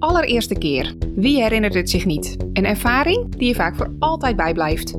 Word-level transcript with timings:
allereerste 0.00 0.58
keer. 0.58 0.94
Wie 1.14 1.42
herinnert 1.42 1.74
het 1.74 1.90
zich 1.90 2.04
niet? 2.04 2.36
Een 2.52 2.64
ervaring 2.64 3.36
die 3.36 3.48
je 3.48 3.54
vaak 3.54 3.76
voor 3.76 3.94
altijd 3.98 4.36
bijblijft. 4.36 4.98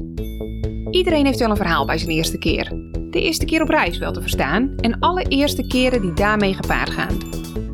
Iedereen 0.91 1.25
heeft 1.25 1.39
wel 1.39 1.49
een 1.49 1.55
verhaal 1.55 1.85
bij 1.85 1.97
zijn 1.97 2.11
eerste 2.11 2.37
keer. 2.37 2.69
De 3.09 3.21
eerste 3.21 3.45
keer 3.45 3.61
op 3.61 3.69
reis 3.69 3.97
wel 3.97 4.11
te 4.11 4.21
verstaan 4.21 4.75
en 4.77 4.99
alle 4.99 5.23
eerste 5.23 5.67
keren 5.67 6.01
die 6.01 6.13
daarmee 6.13 6.53
gepaard 6.53 6.89
gaan. 6.89 7.17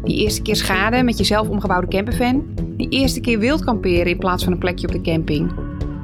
Die 0.04 0.18
eerste 0.18 0.42
keer 0.42 0.56
schade 0.56 1.04
met 1.04 1.18
je 1.18 1.24
zelf 1.24 1.50
omgebouwde 1.50 1.88
campervan. 1.88 2.46
Die 2.78 2.90
eerste 2.90 3.20
keer 3.20 3.40
wild 3.40 3.64
kamperen 3.64 4.12
in 4.12 4.18
plaats 4.18 4.44
van 4.44 4.54
een 4.54 4.60
plekje 4.60 4.88
op 4.88 4.94
de 4.94 5.02
camping. 5.02 5.52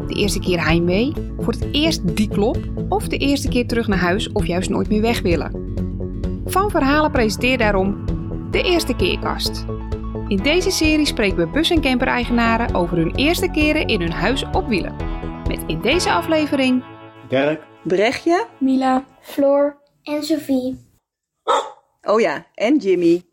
De 0.08 0.14
eerste 0.14 0.40
keer 0.40 0.66
heimwee, 0.66 1.14
voor 1.40 1.54
het 1.54 1.68
eerst 1.71 2.16
die 2.16 2.28
klop 2.28 2.58
of 2.90 3.08
de 3.08 3.18
eerste 3.18 3.48
keer 3.48 3.68
terug 3.68 3.88
naar 3.88 4.00
huis 4.00 4.32
of 4.32 4.46
juist 4.46 4.70
nooit 4.70 4.90
meer 4.90 5.02
weg 5.02 5.21
willen. 5.21 5.62
Van 6.46 6.70
Verhalen 6.70 7.12
presenteert 7.12 7.60
daarom 7.60 8.05
de 8.52 8.62
Eerste 8.62 8.96
Keerkast. 8.96 9.66
In 10.34 10.44
deze 10.44 10.72
serie 10.72 11.06
spreken 11.06 11.38
we 11.38 11.48
bus- 11.48 11.70
en 11.70 11.82
camper-eigenaren 11.82 12.76
over 12.76 12.98
hun 12.98 13.16
eerste 13.16 13.52
keren 13.52 13.88
in 13.88 14.02
hun 14.02 14.12
huis 14.12 14.44
op 14.52 14.68
wielen. 14.68 14.96
Met 15.48 15.64
in 15.68 15.82
deze 15.82 16.12
aflevering 16.12 16.84
Dirk, 17.30 17.62
Brechtje. 17.84 18.48
Mila, 18.60 19.05
Floor 19.22 19.77
en 20.04 20.24
Sophie. 20.24 20.77
Oh 22.02 22.22
ja, 22.22 22.46
en 22.54 22.77
Jimmy. 22.77 23.24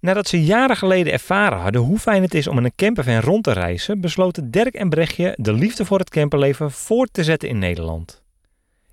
Nadat 0.00 0.28
ze 0.28 0.44
jaren 0.44 0.76
geleden 0.76 1.12
ervaren 1.12 1.58
hadden 1.58 1.80
hoe 1.80 1.98
fijn 1.98 2.22
het 2.22 2.34
is 2.34 2.46
om 2.46 2.58
in 2.58 2.64
een 2.64 2.74
campervan 2.76 3.20
rond 3.20 3.44
te 3.44 3.52
reizen, 3.52 4.00
besloten 4.00 4.50
Dirk 4.50 4.74
en 4.74 4.88
Brechtje 4.88 5.34
de 5.40 5.52
liefde 5.52 5.84
voor 5.84 5.98
het 5.98 6.10
camperleven 6.10 6.70
voort 6.70 7.12
te 7.12 7.24
zetten 7.24 7.48
in 7.48 7.58
Nederland. 7.58 8.22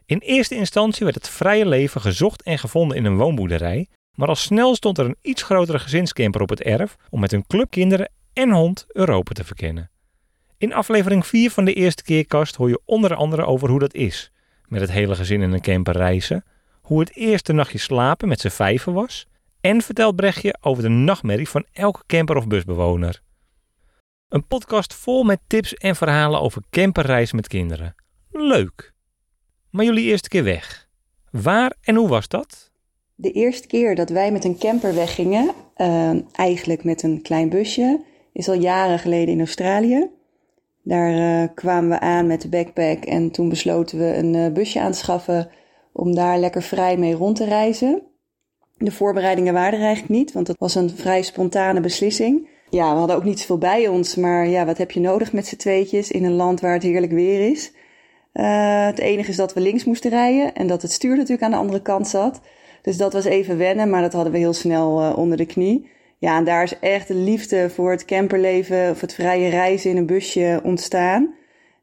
In 0.06 0.18
eerste 0.18 0.56
instantie 0.56 1.04
werd 1.04 1.16
het 1.16 1.30
vrije 1.30 1.66
leven 1.66 2.02
gezocht 2.02 2.44
en 2.44 2.60
gevonden 2.60 2.98
in 2.98 3.06
een 3.06 3.18
woonboerderij, 3.18 3.88
maar 4.16 4.28
al 4.28 4.36
snel 4.36 4.76
stond 4.76 4.98
er 4.98 5.06
een 5.06 5.18
iets 5.22 5.44
grotere 5.44 5.80
gezinscamper 5.80 6.42
op 6.42 6.50
het 6.50 6.62
erf 6.62 6.96
om 7.10 7.20
met 7.20 7.32
hun 7.32 7.48
club 7.48 7.70
kinderen 7.70 8.12
en 8.34 8.52
hond 8.52 8.86
Europa 8.88 9.34
te 9.34 9.44
verkennen. 9.44 9.90
In 10.58 10.74
aflevering 10.74 11.26
4 11.26 11.52
van 11.52 11.66
de 11.66 11.74
eerste 11.74 12.04
keerkast 12.04 12.56
hoor 12.56 12.70
je 12.70 12.82
onder 12.86 13.16
andere 13.16 13.46
over 13.46 13.70
hoe 13.70 13.80
dat 13.80 13.94
is, 13.94 14.32
met 14.68 14.82
het 14.82 14.92
hele 14.92 15.16
gezin 15.16 15.42
in 15.42 15.52
een 15.52 15.62
camper 15.62 15.96
reizen, 15.96 16.46
hoe 16.82 17.00
het 17.00 17.16
eerste 17.16 17.54
nachtje 17.54 17.78
slapen 17.78 18.28
met 18.28 18.40
z'n 18.40 18.50
vijven 18.50 18.94
was 18.94 19.28
en 19.62 19.82
vertelt 19.82 20.16
Brechtje 20.16 20.56
over 20.62 20.84
de 20.84 20.90
nachtmerrie 20.90 21.50
van 21.50 21.66
elke 21.72 22.04
camper 22.06 22.36
of 22.36 22.48
busbewoner. 22.48 23.22
Een 24.30 24.48
podcast 24.48 24.94
vol 24.94 25.24
met 25.24 25.40
tips 25.48 25.74
en 25.74 25.96
verhalen 25.96 26.42
over 26.42 26.62
camperreizen 26.70 27.36
met 27.36 27.48
kinderen. 27.48 27.96
Leuk! 28.32 28.94
Maar 29.70 29.86
jullie 29.86 30.04
eerste 30.04 30.30
keer 30.30 30.44
weg. 30.44 30.88
Waar 31.32 31.76
en 31.82 31.96
hoe 31.96 32.08
was 32.08 32.28
dat? 32.28 32.72
De 33.16 33.32
eerste 33.32 33.68
keer 33.68 33.96
dat 33.96 34.10
wij 34.10 34.32
met 34.32 34.44
een 34.44 34.58
camper 34.58 34.96
weggingen, 34.96 35.52
uh, 35.78 36.12
eigenlijk 36.32 36.84
met 36.84 37.04
een 37.04 37.22
klein 37.22 37.50
busje, 37.50 38.02
is 38.34 38.50
al 38.50 38.56
jaren 38.56 39.00
geleden 39.00 39.34
in 39.34 39.40
Australië. 39.40 40.10
Daar 40.84 41.12
uh, 41.12 41.48
kwamen 41.56 41.90
we 41.90 42.00
aan 42.00 42.28
met 42.28 42.42
de 42.42 42.50
backpack 42.50 43.06
en 43.06 43.32
toen 43.32 43.50
besloten 43.50 43.98
we 43.98 44.16
een 44.16 44.34
uh, 44.34 44.52
busje 44.52 44.80
aan 44.80 44.92
te 44.92 44.98
schaffen 44.98 45.50
om 45.92 46.16
daar 46.16 46.38
lekker 46.38 46.62
vrij 46.62 46.98
mee 46.98 47.14
rond 47.14 47.36
te 47.36 47.46
reizen. 47.46 48.02
De 48.78 48.92
voorbereidingen 48.92 49.54
waren 49.54 49.80
er 49.80 49.86
eigenlijk 49.86 50.14
niet, 50.14 50.32
want 50.32 50.46
dat 50.46 50.58
was 50.58 50.76
een 50.76 50.90
vrij 50.90 51.22
spontane 51.22 51.80
beslissing. 51.80 52.48
Ja, 52.70 52.92
we 52.92 52.98
hadden 52.98 53.16
ook 53.16 53.24
niet 53.24 53.40
zoveel 53.40 53.58
bij 53.58 53.88
ons, 53.88 54.16
maar 54.16 54.48
ja, 54.48 54.66
wat 54.66 54.78
heb 54.78 54.92
je 54.92 55.00
nodig 55.00 55.34
met 55.34 55.48
z'n 55.48 55.56
tweetjes 55.56 56.12
in 56.12 56.24
een 56.24 56.36
land 56.36 56.62
waar 56.62 56.74
het 56.74 56.84
heerlijk 56.84 57.12
weer 57.12 57.50
is? 57.52 57.72
Uh, 58.34 58.86
het 58.86 59.00
enige 59.00 59.30
is 59.30 59.36
dat 59.36 59.54
we 59.54 59.60
links 59.60 59.84
moesten 59.84 60.10
rijden 60.10 60.56
en 60.56 60.68
dat 60.68 60.82
het 60.82 60.92
stuur 60.92 61.16
natuurlijk 61.16 61.44
aan 61.44 61.52
de 61.52 61.58
andere 61.58 61.82
kant 61.82 62.08
zat. 62.08 62.42
Dus 62.86 62.98
dat 62.98 63.14
was 63.14 63.26
even 63.26 63.58
wennen, 63.58 63.90
maar 63.90 64.02
dat 64.02 64.14
hadden 64.14 64.32
we 64.32 64.38
heel 64.38 64.54
snel 64.54 65.02
uh, 65.02 65.18
onder 65.18 65.38
de 65.38 65.46
knie. 65.46 65.90
Ja, 66.18 66.38
en 66.38 66.44
daar 66.44 66.64
is 66.64 66.80
echt 66.80 67.08
de 67.08 67.14
liefde 67.14 67.70
voor 67.70 67.92
het 67.92 68.06
camperleven 68.06 68.90
of 68.90 69.02
het 69.02 69.14
vrije 69.14 69.50
reizen 69.50 69.90
in 69.90 69.98
een 69.98 70.06
busje 70.06 70.60
ontstaan. 70.64 71.34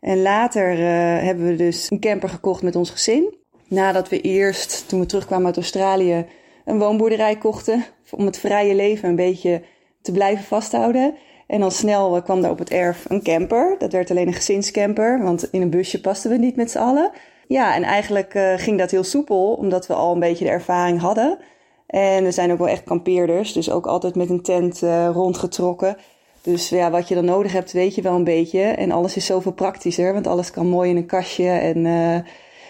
En 0.01 0.23
later 0.23 0.73
uh, 0.73 0.79
hebben 1.25 1.47
we 1.47 1.57
dus 1.57 1.91
een 1.91 2.01
camper 2.01 2.29
gekocht 2.29 2.63
met 2.63 2.77
ons 2.77 2.91
gezin. 2.91 3.35
Nadat 3.69 4.09
we 4.09 4.21
eerst, 4.21 4.89
toen 4.89 5.01
we 5.01 5.07
terugkwamen 5.07 5.47
uit 5.47 5.57
Australië, 5.57 6.27
een 6.65 6.79
woonboerderij 6.79 7.37
kochten. 7.37 7.85
Om 8.11 8.27
het 8.27 8.39
vrije 8.39 8.75
leven 8.75 9.09
een 9.09 9.17
beetje 9.17 9.63
te 10.03 10.13
blijven 10.13 10.45
vasthouden. 10.45 11.15
En 11.47 11.63
al 11.63 11.71
snel 11.71 12.23
kwam 12.23 12.41
daar 12.41 12.51
op 12.51 12.59
het 12.59 12.71
erf 12.71 13.05
een 13.09 13.23
camper. 13.23 13.77
Dat 13.79 13.93
werd 13.93 14.11
alleen 14.11 14.27
een 14.27 14.33
gezinscamper, 14.33 15.23
want 15.23 15.49
in 15.51 15.63
een 15.63 15.71
busje 15.71 16.01
pasten 16.01 16.31
we 16.31 16.37
niet 16.37 16.57
met 16.57 16.71
z'n 16.71 16.79
allen. 16.79 17.11
Ja, 17.47 17.75
en 17.75 17.83
eigenlijk 17.83 18.35
uh, 18.35 18.53
ging 18.57 18.79
dat 18.79 18.91
heel 18.91 19.05
soepel, 19.05 19.53
omdat 19.53 19.87
we 19.87 19.95
al 19.95 20.13
een 20.13 20.21
beetje 20.21 20.45
de 20.45 20.51
ervaring 20.51 21.01
hadden. 21.01 21.39
En 21.87 22.25
we 22.25 22.31
zijn 22.31 22.53
ook 22.53 22.59
wel 22.59 22.69
echt 22.69 22.85
kampeerders, 22.85 23.53
dus 23.53 23.71
ook 23.71 23.87
altijd 23.87 24.15
met 24.15 24.31
een 24.31 24.43
tent 24.43 24.83
uh, 24.83 25.09
rondgetrokken. 25.13 25.97
Dus 26.43 26.69
ja, 26.69 26.91
wat 26.91 27.09
je 27.09 27.15
dan 27.15 27.25
nodig 27.25 27.53
hebt, 27.53 27.73
weet 27.73 27.95
je 27.95 28.03
wel 28.03 28.15
een 28.15 28.25
beetje. 28.25 28.61
En 28.61 28.91
alles 28.91 29.17
is 29.17 29.27
zoveel 29.27 29.53
praktischer, 29.53 30.13
want 30.13 30.27
alles 30.27 30.51
kan 30.51 30.67
mooi 30.67 30.91
in 30.91 30.97
een 30.97 31.07
kastje. 31.07 31.49
En, 31.49 31.85
uh, 31.85 32.19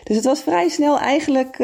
dus 0.05 0.16
het 0.16 0.25
was 0.25 0.41
vrij 0.41 0.69
snel 0.69 0.99
eigenlijk 0.99 1.56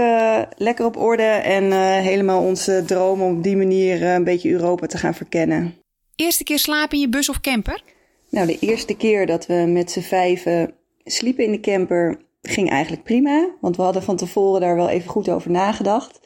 lekker 0.56 0.84
op 0.84 0.96
orde 0.96 1.22
en 1.22 1.72
helemaal 2.02 2.42
onze 2.42 2.82
droom 2.86 3.22
om 3.22 3.36
op 3.36 3.42
die 3.42 3.56
manier 3.56 4.02
een 4.02 4.25
beetje 4.25 4.50
Europa 4.50 4.86
te 4.86 4.98
gaan 4.98 5.14
verkennen. 5.14 5.75
Eerste 6.16 6.44
keer 6.44 6.58
slapen 6.58 6.96
in 6.96 7.00
je 7.00 7.08
bus 7.08 7.28
of 7.28 7.40
camper? 7.40 7.82
Nou, 8.30 8.46
de 8.46 8.58
eerste 8.60 8.96
keer 8.96 9.26
dat 9.26 9.46
we 9.46 9.54
met 9.54 9.90
z'n 9.90 10.00
vijven 10.00 10.75
sliepen 11.04 11.44
in 11.44 11.52
de 11.52 11.60
camper 11.60 12.19
ging 12.48 12.70
eigenlijk 12.70 13.03
prima. 13.03 13.48
Want 13.60 13.76
we 13.76 13.82
hadden 13.82 14.03
van 14.03 14.16
tevoren 14.16 14.60
daar 14.60 14.76
wel 14.76 14.88
even 14.88 15.10
goed 15.10 15.28
over 15.28 15.50
nagedacht. 15.50 16.20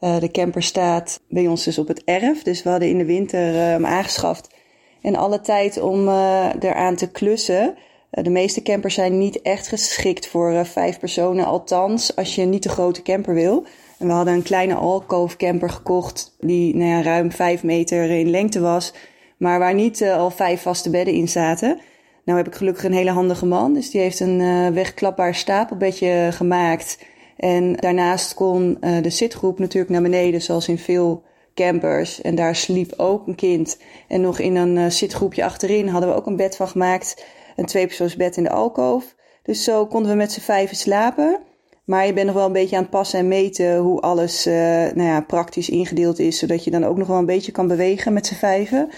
Uh, 0.00 0.18
de 0.18 0.30
camper 0.30 0.62
staat 0.62 1.20
bij 1.28 1.46
ons 1.46 1.64
dus 1.64 1.78
op 1.78 1.88
het 1.88 2.04
erf. 2.04 2.42
Dus 2.42 2.62
we 2.62 2.70
hadden 2.70 2.88
in 2.88 2.98
de 2.98 3.04
winter 3.04 3.54
uh, 3.54 3.60
hem 3.60 3.86
aangeschaft. 3.86 4.54
En 5.02 5.16
alle 5.16 5.40
tijd 5.40 5.80
om 5.80 6.08
uh, 6.08 6.46
eraan 6.60 6.96
te 6.96 7.10
klussen. 7.10 7.74
de 8.10 8.30
meeste 8.30 8.62
campers 8.62 8.94
zijn 8.94 9.18
niet 9.18 9.42
echt 9.42 9.68
geschikt 9.68 10.26
voor 10.26 10.66
vijf 10.66 10.98
personen. 10.98 11.44
Althans, 11.44 12.16
als 12.16 12.34
je 12.34 12.44
niet 12.44 12.62
te 12.62 12.68
grote 12.68 13.02
camper 13.02 13.34
wil. 13.34 13.64
En 13.98 14.06
we 14.06 14.12
hadden 14.12 14.34
een 14.34 14.42
kleine 14.42 14.74
alcove 14.74 15.36
camper 15.36 15.70
gekocht. 15.70 16.36
Die 16.40 16.76
nou 16.76 16.90
ja, 16.90 17.02
ruim 17.02 17.32
vijf 17.32 17.62
meter 17.62 18.10
in 18.10 18.30
lengte 18.30 18.60
was. 18.60 18.92
Maar 19.36 19.58
waar 19.58 19.74
niet 19.74 20.02
al 20.02 20.30
vijf 20.30 20.62
vaste 20.62 20.90
bedden 20.90 21.14
in 21.14 21.28
zaten. 21.28 21.80
Nou 22.24 22.38
heb 22.38 22.46
ik 22.46 22.54
gelukkig 22.54 22.84
een 22.84 22.92
hele 22.92 23.10
handige 23.10 23.46
man, 23.46 23.72
dus 23.72 23.90
die 23.90 24.00
heeft 24.00 24.20
een 24.20 24.40
uh, 24.40 24.68
wegklapbaar 24.68 25.34
stapelbedje 25.34 26.28
gemaakt. 26.32 26.98
En 27.36 27.74
daarnaast 27.74 28.34
kon 28.34 28.76
uh, 28.80 29.02
de 29.02 29.10
zitgroep 29.10 29.58
natuurlijk 29.58 29.92
naar 29.92 30.02
beneden, 30.02 30.42
zoals 30.42 30.68
in 30.68 30.78
veel 30.78 31.22
campers. 31.54 32.20
En 32.20 32.34
daar 32.34 32.56
sliep 32.56 32.92
ook 32.96 33.26
een 33.26 33.34
kind. 33.34 33.78
En 34.08 34.20
nog 34.20 34.38
in 34.38 34.56
een 34.56 34.76
uh, 34.76 34.86
zitgroepje 34.86 35.44
achterin 35.44 35.88
hadden 35.88 36.10
we 36.10 36.16
ook 36.16 36.26
een 36.26 36.36
bed 36.36 36.56
van 36.56 36.68
gemaakt. 36.68 37.24
Een 37.56 37.66
tweepersoonsbed 37.66 38.36
in 38.36 38.42
de 38.42 38.50
alkoof. 38.50 39.14
Dus 39.42 39.64
zo 39.64 39.86
konden 39.86 40.10
we 40.10 40.16
met 40.16 40.32
z'n 40.32 40.40
vijven 40.40 40.76
slapen. 40.76 41.40
Maar 41.84 42.06
je 42.06 42.12
bent 42.12 42.26
nog 42.26 42.34
wel 42.34 42.46
een 42.46 42.52
beetje 42.52 42.76
aan 42.76 42.82
het 42.82 42.90
passen 42.90 43.18
en 43.18 43.28
meten 43.28 43.76
hoe 43.76 44.00
alles 44.00 44.44
nou 44.44 45.02
ja, 45.02 45.20
praktisch 45.20 45.68
ingedeeld 45.68 46.18
is. 46.18 46.38
Zodat 46.38 46.64
je 46.64 46.70
dan 46.70 46.84
ook 46.84 46.96
nog 46.96 47.06
wel 47.06 47.18
een 47.18 47.26
beetje 47.26 47.52
kan 47.52 47.68
bewegen 47.68 48.12
met 48.12 48.26
z'n 48.26 48.34
vijven. 48.34 48.88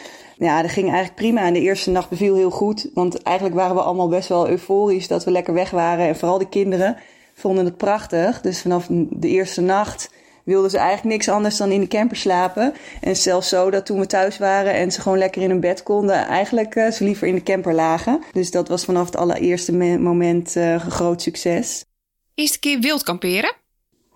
Ja, 0.42 0.62
dat 0.62 0.70
ging 0.70 0.86
eigenlijk 0.86 1.14
prima. 1.14 1.46
En 1.46 1.52
de 1.52 1.60
eerste 1.60 1.90
nacht 1.90 2.08
beviel 2.08 2.34
heel 2.34 2.50
goed. 2.50 2.90
Want 2.94 3.22
eigenlijk 3.22 3.56
waren 3.56 3.76
we 3.76 3.82
allemaal 3.82 4.08
best 4.08 4.28
wel 4.28 4.48
euforisch 4.48 5.08
dat 5.08 5.24
we 5.24 5.30
lekker 5.30 5.54
weg 5.54 5.70
waren. 5.70 6.06
En 6.06 6.16
vooral 6.16 6.38
de 6.38 6.48
kinderen 6.48 6.96
vonden 7.34 7.64
het 7.64 7.76
prachtig. 7.76 8.40
Dus 8.40 8.60
vanaf 8.60 8.86
de 9.10 9.28
eerste 9.28 9.60
nacht 9.60 10.10
wilden 10.44 10.70
ze 10.70 10.78
eigenlijk 10.78 11.08
niks 11.08 11.28
anders 11.28 11.56
dan 11.56 11.70
in 11.70 11.80
de 11.80 11.86
camper 11.86 12.16
slapen. 12.16 12.74
En 13.00 13.16
zelfs 13.16 13.48
zo 13.48 13.70
dat 13.70 13.86
toen 13.86 13.98
we 13.98 14.06
thuis 14.06 14.38
waren 14.38 14.72
en 14.72 14.92
ze 14.92 15.00
gewoon 15.00 15.18
lekker 15.18 15.42
in 15.42 15.50
een 15.50 15.60
bed 15.60 15.82
konden, 15.82 16.26
eigenlijk 16.26 16.74
uh, 16.74 16.90
ze 16.90 17.04
liever 17.04 17.26
in 17.26 17.34
de 17.34 17.42
camper 17.42 17.74
lagen. 17.74 18.20
Dus 18.32 18.50
dat 18.50 18.68
was 18.68 18.84
vanaf 18.84 19.06
het 19.06 19.16
allereerste 19.16 19.72
moment 19.98 20.56
uh, 20.56 20.72
een 20.72 20.80
groot 20.80 21.22
succes. 21.22 21.84
Eerste 22.34 22.58
keer 22.58 22.80
wild 22.80 23.02
kamperen? 23.02 23.54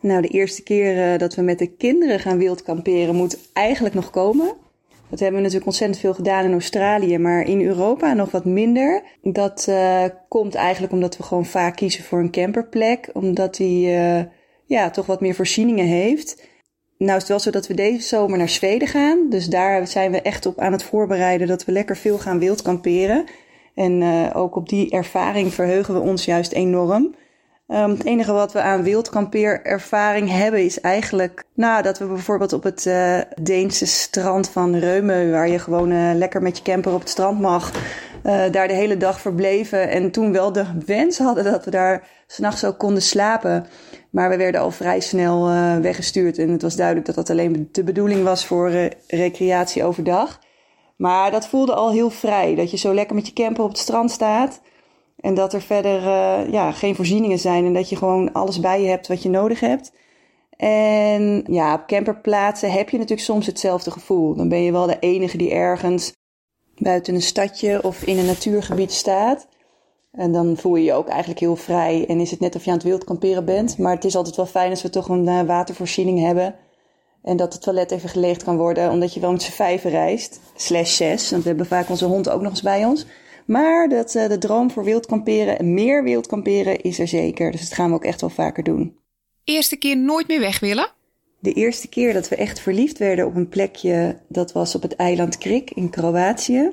Nou, 0.00 0.22
de 0.22 0.28
eerste 0.28 0.62
keer 0.62 1.12
uh, 1.12 1.18
dat 1.18 1.34
we 1.34 1.42
met 1.42 1.58
de 1.58 1.76
kinderen 1.76 2.20
gaan 2.20 2.38
wild 2.38 2.62
kamperen 2.62 3.14
moet 3.14 3.38
eigenlijk 3.52 3.94
nog 3.94 4.10
komen. 4.10 4.64
Dat 5.10 5.18
hebben 5.18 5.36
we 5.36 5.42
natuurlijk 5.42 5.66
ontzettend 5.66 6.00
veel 6.00 6.14
gedaan 6.14 6.44
in 6.44 6.52
Australië, 6.52 7.18
maar 7.18 7.42
in 7.42 7.62
Europa 7.62 8.12
nog 8.12 8.30
wat 8.30 8.44
minder. 8.44 9.02
Dat 9.22 9.66
uh, 9.68 10.04
komt 10.28 10.54
eigenlijk 10.54 10.92
omdat 10.92 11.16
we 11.16 11.22
gewoon 11.22 11.46
vaak 11.46 11.76
kiezen 11.76 12.04
voor 12.04 12.18
een 12.18 12.30
camperplek, 12.30 13.10
omdat 13.12 13.56
die 13.56 13.88
uh, 13.88 14.20
ja, 14.64 14.90
toch 14.90 15.06
wat 15.06 15.20
meer 15.20 15.34
voorzieningen 15.34 15.86
heeft. 15.86 16.48
Nou 16.98 17.12
is 17.12 17.18
het 17.18 17.28
wel 17.28 17.38
zo 17.38 17.50
dat 17.50 17.66
we 17.66 17.74
deze 17.74 18.06
zomer 18.06 18.38
naar 18.38 18.48
Zweden 18.48 18.88
gaan. 18.88 19.26
Dus 19.30 19.46
daar 19.46 19.86
zijn 19.86 20.10
we 20.12 20.22
echt 20.22 20.46
op 20.46 20.58
aan 20.58 20.72
het 20.72 20.82
voorbereiden 20.82 21.46
dat 21.46 21.64
we 21.64 21.72
lekker 21.72 21.96
veel 21.96 22.18
gaan 22.18 22.38
wild 22.38 22.62
kamperen. 22.62 23.24
En 23.74 24.00
uh, 24.00 24.30
ook 24.34 24.56
op 24.56 24.68
die 24.68 24.90
ervaring 24.90 25.54
verheugen 25.54 25.94
we 25.94 26.00
ons 26.00 26.24
juist 26.24 26.52
enorm. 26.52 27.14
Um, 27.68 27.90
het 27.90 28.04
enige 28.04 28.32
wat 28.32 28.52
we 28.52 28.60
aan 28.60 28.82
wildkampeerervaring 28.82 30.30
hebben 30.30 30.64
is 30.64 30.80
eigenlijk, 30.80 31.44
nou, 31.54 31.82
dat 31.82 31.98
we 31.98 32.06
bijvoorbeeld 32.06 32.52
op 32.52 32.62
het 32.62 32.86
uh, 32.86 33.20
Deense 33.40 33.86
strand 33.86 34.48
van 34.48 34.76
Reumeu, 34.76 35.30
waar 35.30 35.48
je 35.48 35.58
gewoon 35.58 35.90
uh, 35.90 36.10
lekker 36.14 36.42
met 36.42 36.56
je 36.56 36.62
camper 36.62 36.92
op 36.92 37.00
het 37.00 37.08
strand 37.08 37.40
mag, 37.40 37.72
uh, 38.24 38.42
daar 38.50 38.68
de 38.68 38.74
hele 38.74 38.96
dag 38.96 39.20
verbleven. 39.20 39.90
En 39.90 40.10
toen 40.10 40.32
wel 40.32 40.52
de 40.52 40.64
wens 40.86 41.18
hadden 41.18 41.44
dat 41.44 41.64
we 41.64 41.70
daar 41.70 42.08
s'nachts 42.26 42.64
ook 42.64 42.78
konden 42.78 43.02
slapen. 43.02 43.66
Maar 44.10 44.28
we 44.28 44.36
werden 44.36 44.60
al 44.60 44.70
vrij 44.70 45.00
snel 45.00 45.48
weggestuurd 45.80 46.38
en 46.38 46.48
het 46.48 46.62
was 46.62 46.76
duidelijk 46.76 47.06
dat 47.06 47.14
dat 47.14 47.30
alleen 47.30 47.68
de 47.72 47.84
bedoeling 47.84 48.22
was 48.22 48.46
voor 48.46 48.70
recreatie 49.06 49.84
overdag. 49.84 50.40
Maar 50.96 51.30
dat 51.30 51.48
voelde 51.48 51.74
al 51.74 51.90
heel 51.90 52.10
vrij. 52.10 52.54
Dat 52.54 52.70
je 52.70 52.76
zo 52.76 52.94
lekker 52.94 53.14
met 53.14 53.26
je 53.26 53.32
camper 53.32 53.64
op 53.64 53.70
het 53.70 53.78
strand 53.78 54.10
staat. 54.10 54.60
En 55.26 55.34
dat 55.34 55.52
er 55.52 55.62
verder 55.62 56.02
uh, 56.02 56.52
ja, 56.52 56.72
geen 56.72 56.94
voorzieningen 56.94 57.38
zijn. 57.38 57.64
En 57.64 57.72
dat 57.72 57.88
je 57.88 57.96
gewoon 57.96 58.32
alles 58.32 58.60
bij 58.60 58.82
je 58.82 58.88
hebt 58.88 59.08
wat 59.08 59.22
je 59.22 59.28
nodig 59.28 59.60
hebt. 59.60 59.92
En 60.56 61.44
ja, 61.46 61.74
op 61.74 61.86
camperplaatsen 61.86 62.72
heb 62.72 62.90
je 62.90 62.96
natuurlijk 62.96 63.26
soms 63.26 63.46
hetzelfde 63.46 63.90
gevoel. 63.90 64.34
Dan 64.34 64.48
ben 64.48 64.62
je 64.62 64.72
wel 64.72 64.86
de 64.86 64.98
enige 64.98 65.36
die 65.36 65.50
ergens 65.50 66.12
buiten 66.74 67.14
een 67.14 67.22
stadje 67.22 67.82
of 67.82 68.02
in 68.02 68.18
een 68.18 68.26
natuurgebied 68.26 68.92
staat. 68.92 69.48
En 70.12 70.32
dan 70.32 70.56
voel 70.56 70.76
je 70.76 70.84
je 70.84 70.92
ook 70.92 71.08
eigenlijk 71.08 71.40
heel 71.40 71.56
vrij. 71.56 72.04
En 72.08 72.20
is 72.20 72.30
het 72.30 72.40
net 72.40 72.56
of 72.56 72.64
je 72.64 72.70
aan 72.70 72.76
het 72.76 72.86
wildkamperen 72.86 73.44
bent. 73.44 73.78
Maar 73.78 73.94
het 73.94 74.04
is 74.04 74.16
altijd 74.16 74.36
wel 74.36 74.46
fijn 74.46 74.70
als 74.70 74.82
we 74.82 74.90
toch 74.90 75.08
een 75.08 75.26
uh, 75.26 75.42
watervoorziening 75.42 76.20
hebben. 76.20 76.54
En 77.22 77.36
dat 77.36 77.52
het 77.52 77.62
toilet 77.62 77.90
even 77.90 78.08
geleegd 78.08 78.42
kan 78.42 78.56
worden. 78.56 78.90
Omdat 78.90 79.14
je 79.14 79.20
wel 79.20 79.32
met 79.32 79.42
z'n 79.42 79.52
vijven 79.52 79.90
reist. 79.90 80.40
Slash 80.54 80.96
zes. 80.96 81.30
Want 81.30 81.42
we 81.42 81.48
hebben 81.48 81.66
vaak 81.66 81.88
onze 81.88 82.04
hond 82.04 82.28
ook 82.28 82.40
nog 82.40 82.50
eens 82.50 82.62
bij 82.62 82.84
ons. 82.84 83.06
Maar 83.46 83.88
dat, 83.88 84.14
uh, 84.14 84.28
de 84.28 84.38
droom 84.38 84.70
voor 84.70 84.84
wildkamperen 84.84 85.58
en 85.58 85.74
meer 85.74 86.04
wildkamperen 86.04 86.80
is 86.80 86.98
er 86.98 87.08
zeker. 87.08 87.50
Dus 87.50 87.60
dat 87.60 87.72
gaan 87.72 87.88
we 87.88 87.94
ook 87.94 88.04
echt 88.04 88.20
wel 88.20 88.30
vaker 88.30 88.62
doen. 88.62 88.96
Eerste 89.44 89.76
keer 89.76 89.96
nooit 89.96 90.28
meer 90.28 90.40
weg 90.40 90.60
willen? 90.60 90.90
De 91.38 91.52
eerste 91.52 91.88
keer 91.88 92.12
dat 92.12 92.28
we 92.28 92.36
echt 92.36 92.60
verliefd 92.60 92.98
werden 92.98 93.26
op 93.26 93.34
een 93.34 93.48
plekje, 93.48 94.16
dat 94.28 94.52
was 94.52 94.74
op 94.74 94.82
het 94.82 94.96
eiland 94.96 95.38
Krik 95.38 95.70
in 95.70 95.90
Kroatië. 95.90 96.72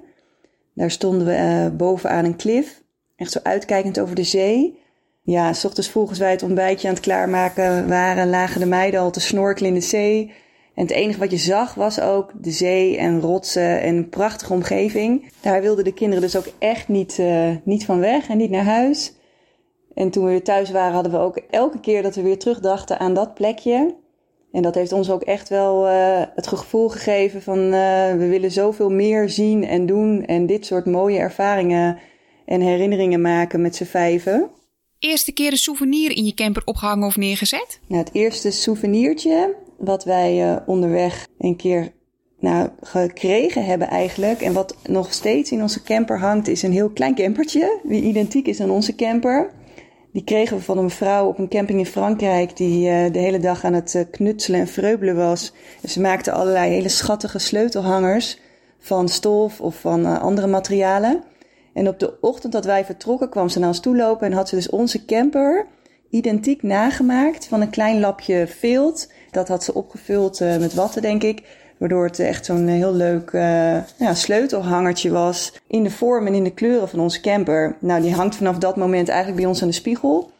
Daar 0.73 0.91
stonden 0.91 1.27
we 1.27 1.33
uh, 1.33 1.77
bovenaan 1.77 2.25
een 2.25 2.35
klif, 2.35 2.81
echt 3.15 3.31
zo 3.31 3.39
uitkijkend 3.43 3.99
over 3.99 4.15
de 4.15 4.23
zee. 4.23 4.79
Ja, 5.23 5.53
s 5.53 5.65
ochtends 5.65 5.89
volgens 5.89 6.19
wij 6.19 6.31
het 6.31 6.43
ontbijtje 6.43 6.87
aan 6.87 6.93
het 6.93 7.03
klaarmaken 7.03 7.87
waren, 7.87 8.29
lagen 8.29 8.59
de 8.59 8.65
meiden 8.65 8.99
al 8.99 9.11
te 9.11 9.19
snorkelen 9.19 9.69
in 9.69 9.75
de 9.79 9.85
zee. 9.85 10.31
En 10.75 10.81
het 10.81 10.91
enige 10.91 11.19
wat 11.19 11.31
je 11.31 11.37
zag 11.37 11.73
was 11.73 11.99
ook 11.99 12.31
de 12.41 12.51
zee 12.51 12.97
en 12.97 13.21
rotsen 13.21 13.81
en 13.81 13.95
een 13.95 14.09
prachtige 14.09 14.53
omgeving. 14.53 15.31
Daar 15.41 15.61
wilden 15.61 15.83
de 15.83 15.93
kinderen 15.93 16.23
dus 16.23 16.35
ook 16.35 16.53
echt 16.59 16.87
niet, 16.87 17.17
uh, 17.19 17.49
niet 17.63 17.85
van 17.85 17.99
weg 17.99 18.29
en 18.29 18.37
niet 18.37 18.49
naar 18.49 18.63
huis. 18.63 19.13
En 19.93 20.09
toen 20.09 20.23
we 20.23 20.29
weer 20.29 20.43
thuis 20.43 20.71
waren, 20.71 20.93
hadden 20.93 21.11
we 21.11 21.17
ook 21.17 21.37
elke 21.49 21.79
keer 21.79 22.01
dat 22.03 22.15
we 22.15 22.21
weer 22.21 22.39
terugdachten 22.39 22.99
aan 22.99 23.13
dat 23.13 23.33
plekje. 23.33 23.95
En 24.51 24.61
dat 24.61 24.75
heeft 24.75 24.91
ons 24.91 25.09
ook 25.09 25.21
echt 25.21 25.49
wel 25.49 25.87
uh, 25.87 26.21
het 26.35 26.47
gevoel 26.47 26.89
gegeven 26.89 27.41
van 27.41 27.59
uh, 27.59 27.71
we 28.11 28.27
willen 28.29 28.51
zoveel 28.51 28.89
meer 28.89 29.29
zien 29.29 29.63
en 29.63 29.85
doen. 29.85 30.25
En 30.25 30.45
dit 30.45 30.65
soort 30.65 30.85
mooie 30.85 31.17
ervaringen 31.17 31.99
en 32.45 32.61
herinneringen 32.61 33.21
maken 33.21 33.61
met 33.61 33.75
z'n 33.75 33.83
vijven. 33.83 34.49
Eerste 34.99 35.31
keer 35.31 35.51
een 35.51 35.57
souvenir 35.57 36.11
in 36.11 36.25
je 36.25 36.33
camper 36.33 36.61
opgehangen 36.65 37.07
of 37.07 37.17
neergezet? 37.17 37.79
Nou, 37.87 38.03
het 38.03 38.13
eerste 38.13 38.51
souvenirtje 38.51 39.55
wat 39.85 40.03
wij 40.03 40.49
uh, 40.49 40.55
onderweg 40.65 41.27
een 41.37 41.55
keer 41.55 41.91
nou, 42.39 42.69
gekregen 42.81 43.65
hebben 43.65 43.87
eigenlijk. 43.87 44.41
En 44.41 44.53
wat 44.53 44.75
nog 44.87 45.13
steeds 45.13 45.51
in 45.51 45.61
onze 45.61 45.83
camper 45.83 46.19
hangt, 46.19 46.47
is 46.47 46.63
een 46.63 46.71
heel 46.71 46.89
klein 46.89 47.15
campertje. 47.15 47.79
Die 47.83 48.01
identiek 48.01 48.47
is 48.47 48.61
aan 48.61 48.69
onze 48.69 48.95
camper. 48.95 49.51
Die 50.11 50.23
kregen 50.23 50.57
we 50.57 50.63
van 50.63 50.77
een 50.77 50.83
mevrouw 50.83 51.27
op 51.27 51.37
een 51.37 51.49
camping 51.49 51.79
in 51.79 51.85
Frankrijk 51.85 52.57
die 52.57 52.89
uh, 52.89 53.11
de 53.11 53.19
hele 53.19 53.39
dag 53.39 53.63
aan 53.63 53.73
het 53.73 53.93
uh, 53.93 54.01
knutselen 54.11 54.59
en 54.59 54.67
vreubelen 54.67 55.15
was. 55.15 55.53
Ze 55.87 56.01
maakte 56.01 56.31
allerlei 56.31 56.71
hele 56.71 56.89
schattige 56.89 57.39
sleutelhangers 57.39 58.39
van 58.79 59.09
stof 59.09 59.61
of 59.61 59.79
van 59.79 60.19
andere 60.19 60.47
materialen. 60.47 61.23
En 61.73 61.87
op 61.87 61.99
de 61.99 62.17
ochtend 62.21 62.53
dat 62.53 62.65
wij 62.65 62.85
vertrokken 62.85 63.29
kwam 63.29 63.49
ze 63.49 63.59
naar 63.59 63.67
ons 63.67 63.79
toe 63.79 63.95
lopen 63.95 64.27
en 64.27 64.33
had 64.33 64.49
ze 64.49 64.55
dus 64.55 64.69
onze 64.69 65.05
camper 65.05 65.67
identiek 66.09 66.63
nagemaakt 66.63 67.47
van 67.47 67.61
een 67.61 67.69
klein 67.69 67.99
lapje 67.99 68.47
vilt. 68.47 69.11
Dat 69.33 69.47
had 69.47 69.63
ze 69.63 69.73
opgevuld 69.73 70.39
met 70.39 70.73
watten, 70.73 71.01
denk 71.01 71.23
ik. 71.23 71.41
Waardoor 71.77 72.05
het 72.05 72.19
echt 72.19 72.45
zo'n 72.45 72.67
heel 72.67 72.93
leuk 72.93 73.31
uh, 73.31 73.41
ja, 73.97 74.13
sleutelhangertje 74.13 75.11
was. 75.11 75.53
In 75.67 75.83
de 75.83 75.89
vorm 75.89 76.27
en 76.27 76.33
in 76.33 76.43
de 76.43 76.53
kleuren 76.53 76.89
van 76.89 76.99
onze 76.99 77.21
camper. 77.21 77.75
Nou, 77.79 78.01
die 78.01 78.13
hangt 78.13 78.35
vanaf 78.35 78.57
dat 78.57 78.75
moment 78.75 79.07
eigenlijk 79.07 79.39
bij 79.39 79.49
ons 79.49 79.61
aan 79.61 79.67
de 79.67 79.73
spiegel. 79.73 80.31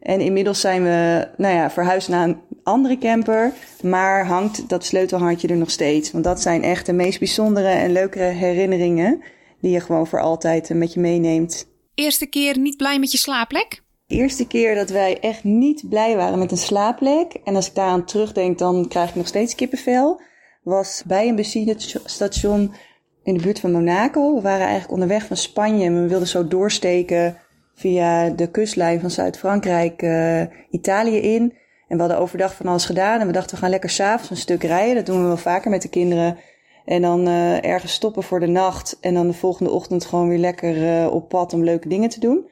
En 0.00 0.20
inmiddels 0.20 0.60
zijn 0.60 0.82
we 0.82 1.28
nou 1.36 1.54
ja, 1.54 1.70
verhuisd 1.70 2.08
naar 2.08 2.28
een 2.28 2.40
andere 2.62 2.98
camper. 2.98 3.52
Maar 3.82 4.26
hangt 4.26 4.68
dat 4.68 4.84
sleutelhandje 4.84 5.48
er 5.48 5.56
nog 5.56 5.70
steeds. 5.70 6.10
Want 6.10 6.24
dat 6.24 6.40
zijn 6.40 6.62
echt 6.62 6.86
de 6.86 6.92
meest 6.92 7.18
bijzondere 7.18 7.68
en 7.68 7.92
leukere 7.92 8.24
herinneringen. 8.24 9.22
Die 9.60 9.70
je 9.70 9.80
gewoon 9.80 10.06
voor 10.06 10.20
altijd 10.20 10.68
met 10.74 10.92
je 10.92 11.00
meeneemt. 11.00 11.66
Eerste 11.94 12.26
keer 12.26 12.58
niet 12.58 12.76
blij 12.76 12.98
met 12.98 13.12
je 13.12 13.18
slaapplek? 13.18 13.82
Eerste 14.10 14.46
keer 14.46 14.74
dat 14.74 14.90
wij 14.90 15.20
echt 15.20 15.44
niet 15.44 15.88
blij 15.88 16.16
waren 16.16 16.38
met 16.38 16.50
een 16.50 16.56
slaapplek. 16.56 17.32
En 17.44 17.54
als 17.54 17.68
ik 17.68 17.74
daaraan 17.74 18.04
terugdenk, 18.04 18.58
dan 18.58 18.88
krijg 18.88 19.08
ik 19.08 19.14
nog 19.14 19.26
steeds 19.26 19.54
kippenvel 19.54 20.20
was 20.62 21.02
bij 21.06 21.28
een 21.28 21.34
benzinestation 21.34 22.74
in 23.22 23.34
de 23.34 23.42
buurt 23.42 23.60
van 23.60 23.72
Monaco. 23.72 24.34
We 24.34 24.40
waren 24.40 24.60
eigenlijk 24.60 24.92
onderweg 24.92 25.26
van 25.26 25.36
Spanje 25.36 25.84
en 25.84 26.02
we 26.02 26.08
wilden 26.08 26.28
zo 26.28 26.48
doorsteken 26.48 27.36
via 27.74 28.30
de 28.30 28.50
kustlijn 28.50 29.00
van 29.00 29.10
Zuid-Frankrijk 29.10 30.02
uh, 30.02 30.42
Italië 30.70 31.16
in. 31.16 31.42
En 31.88 31.96
we 31.96 32.02
hadden 32.02 32.18
overdag 32.18 32.54
van 32.54 32.66
alles 32.66 32.84
gedaan 32.84 33.20
en 33.20 33.26
we 33.26 33.32
dachten 33.32 33.54
we 33.54 33.60
gaan 33.60 33.70
lekker 33.70 33.90
s'avonds 33.90 34.30
een 34.30 34.36
stuk 34.36 34.62
rijden. 34.62 34.94
Dat 34.94 35.06
doen 35.06 35.20
we 35.20 35.26
wel 35.26 35.36
vaker 35.36 35.70
met 35.70 35.82
de 35.82 35.88
kinderen. 35.88 36.36
En 36.84 37.02
dan 37.02 37.28
uh, 37.28 37.64
ergens 37.64 37.92
stoppen 37.92 38.22
voor 38.22 38.40
de 38.40 38.46
nacht 38.46 38.98
en 39.00 39.14
dan 39.14 39.26
de 39.26 39.32
volgende 39.32 39.70
ochtend 39.70 40.04
gewoon 40.04 40.28
weer 40.28 40.38
lekker 40.38 40.76
uh, 40.76 41.12
op 41.12 41.28
pad 41.28 41.52
om 41.52 41.64
leuke 41.64 41.88
dingen 41.88 42.08
te 42.08 42.20
doen. 42.20 42.49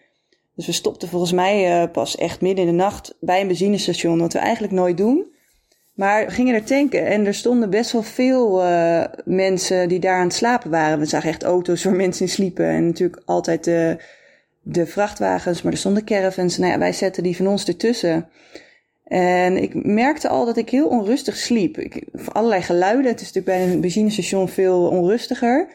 Dus 0.58 0.66
we 0.66 0.72
stopten 0.72 1.08
volgens 1.08 1.32
mij 1.32 1.88
pas 1.88 2.16
echt 2.16 2.40
midden 2.40 2.64
in 2.64 2.70
de 2.70 2.76
nacht 2.76 3.14
bij 3.20 3.40
een 3.40 3.46
benzinestation, 3.46 4.18
wat 4.18 4.32
we 4.32 4.38
eigenlijk 4.38 4.72
nooit 4.72 4.96
doen. 4.96 5.26
Maar 5.94 6.26
we 6.26 6.32
gingen 6.32 6.54
er 6.54 6.64
tanken 6.64 7.06
en 7.06 7.26
er 7.26 7.34
stonden 7.34 7.70
best 7.70 7.92
wel 7.92 8.02
veel 8.02 8.64
uh, 8.64 9.04
mensen 9.24 9.88
die 9.88 9.98
daar 9.98 10.16
aan 10.16 10.26
het 10.26 10.34
slapen 10.34 10.70
waren. 10.70 10.98
We 10.98 11.04
zagen 11.04 11.28
echt 11.28 11.42
auto's 11.42 11.84
waar 11.84 11.94
mensen 12.04 12.24
in 12.26 12.32
sliepen. 12.32 12.66
En 12.66 12.86
natuurlijk 12.86 13.22
altijd 13.24 13.64
de, 13.64 13.96
de 14.62 14.86
vrachtwagens, 14.86 15.62
maar 15.62 15.72
er 15.72 15.78
stonden 15.78 16.04
caravans. 16.04 16.58
Nou 16.58 16.72
ja, 16.72 16.78
wij 16.78 16.92
zetten 16.92 17.22
die 17.22 17.36
van 17.36 17.46
ons 17.46 17.64
ertussen. 17.64 18.28
En 19.04 19.56
ik 19.56 19.84
merkte 19.84 20.28
al 20.28 20.44
dat 20.44 20.56
ik 20.56 20.70
heel 20.70 20.88
onrustig 20.88 21.36
sliep. 21.36 21.78
Ik, 21.78 22.04
allerlei 22.32 22.62
geluiden. 22.62 23.10
Het 23.10 23.20
is 23.20 23.32
natuurlijk 23.32 23.56
bij 23.64 23.72
een 23.72 23.80
benzinestation 23.80 24.48
veel 24.48 24.88
onrustiger. 24.88 25.68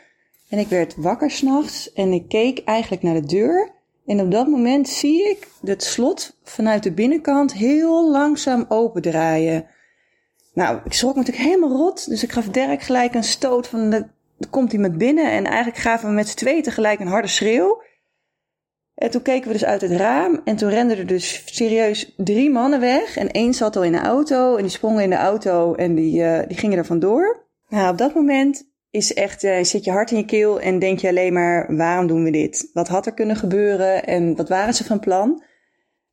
En 0.50 0.60
ik 0.60 0.68
werd 0.68 0.96
wakker 0.98 1.32
s'nachts 1.32 1.94
en 1.94 2.12
ik 2.12 2.28
keek 2.28 2.62
eigenlijk 2.66 3.04
naar 3.04 3.22
de 3.22 3.26
deur. 3.26 3.82
En 4.06 4.20
op 4.20 4.32
dat 4.32 4.48
moment 4.48 4.90
zie 4.90 5.30
ik 5.30 5.48
het 5.64 5.84
slot 5.84 6.38
vanuit 6.44 6.84
de 6.84 6.92
binnenkant 6.92 7.54
heel 7.54 8.12
langzaam 8.12 8.66
opendraaien. 8.68 9.66
Nou, 10.54 10.80
ik 10.86 10.94
schrok 10.94 11.16
natuurlijk 11.16 11.46
helemaal 11.46 11.78
rot. 11.78 12.10
Dus 12.10 12.24
ik 12.24 12.32
gaf 12.32 12.50
Dirk 12.50 12.82
gelijk 12.82 13.14
een 13.14 13.24
stoot 13.24 13.68
van, 13.68 13.90
de, 13.90 14.06
komt 14.50 14.74
iemand 14.74 14.98
binnen. 14.98 15.32
En 15.32 15.46
eigenlijk 15.46 15.78
gaven 15.78 16.08
we 16.10 16.14
met 16.14 16.28
z'n 16.28 16.36
tweeën 16.36 16.64
tegelijk 16.64 17.00
een 17.00 17.08
harde 17.08 17.28
schreeuw. 17.28 17.82
En 18.96 19.12
toen 19.12 19.22
keken 19.22 19.48
we 19.48 19.54
dus 19.54 19.66
uit 19.66 19.82
het 19.82 19.92
raam. 19.92 20.42
En 20.44 20.56
toen 20.56 20.70
renden 20.70 20.98
er 20.98 21.08
dus 21.08 21.42
serieus 21.46 22.14
drie 22.18 22.50
mannen 22.50 22.80
weg. 22.80 23.18
En 23.18 23.32
één 23.32 23.54
zat 23.54 23.76
al 23.76 23.84
in 23.84 23.92
de 23.92 24.00
auto. 24.00 24.56
En 24.56 24.62
die 24.62 24.72
sprongen 24.72 25.04
in 25.04 25.10
de 25.10 25.16
auto 25.16 25.76
en 25.76 25.96
die, 25.96 26.22
uh, 26.22 26.40
die 26.48 26.58
gingen 26.58 26.78
er 26.78 26.86
vandoor. 26.86 27.46
Nou, 27.68 27.92
op 27.92 27.98
dat 27.98 28.14
moment 28.14 28.73
is 28.94 29.14
echt, 29.14 29.44
uh, 29.44 29.64
zit 29.64 29.84
je 29.84 29.92
hart 29.92 30.12
in 30.12 30.18
je 30.18 30.26
keel 30.26 30.62
en 30.62 30.80
denk 30.80 31.00
je 31.00 31.08
alleen 31.08 31.34
maar, 31.34 31.76
waarom 31.76 32.08
doen 32.08 32.24
we 32.24 32.32
dit? 32.32 32.70
Wat 32.74 32.88
had 32.88 33.06
er 33.06 33.14
kunnen 33.14 33.36
gebeuren 33.36 34.06
en 34.06 34.36
wat 34.36 34.50
waren 34.50 34.74
ze 34.74 34.84
van 34.84 35.00
plan? 35.00 35.44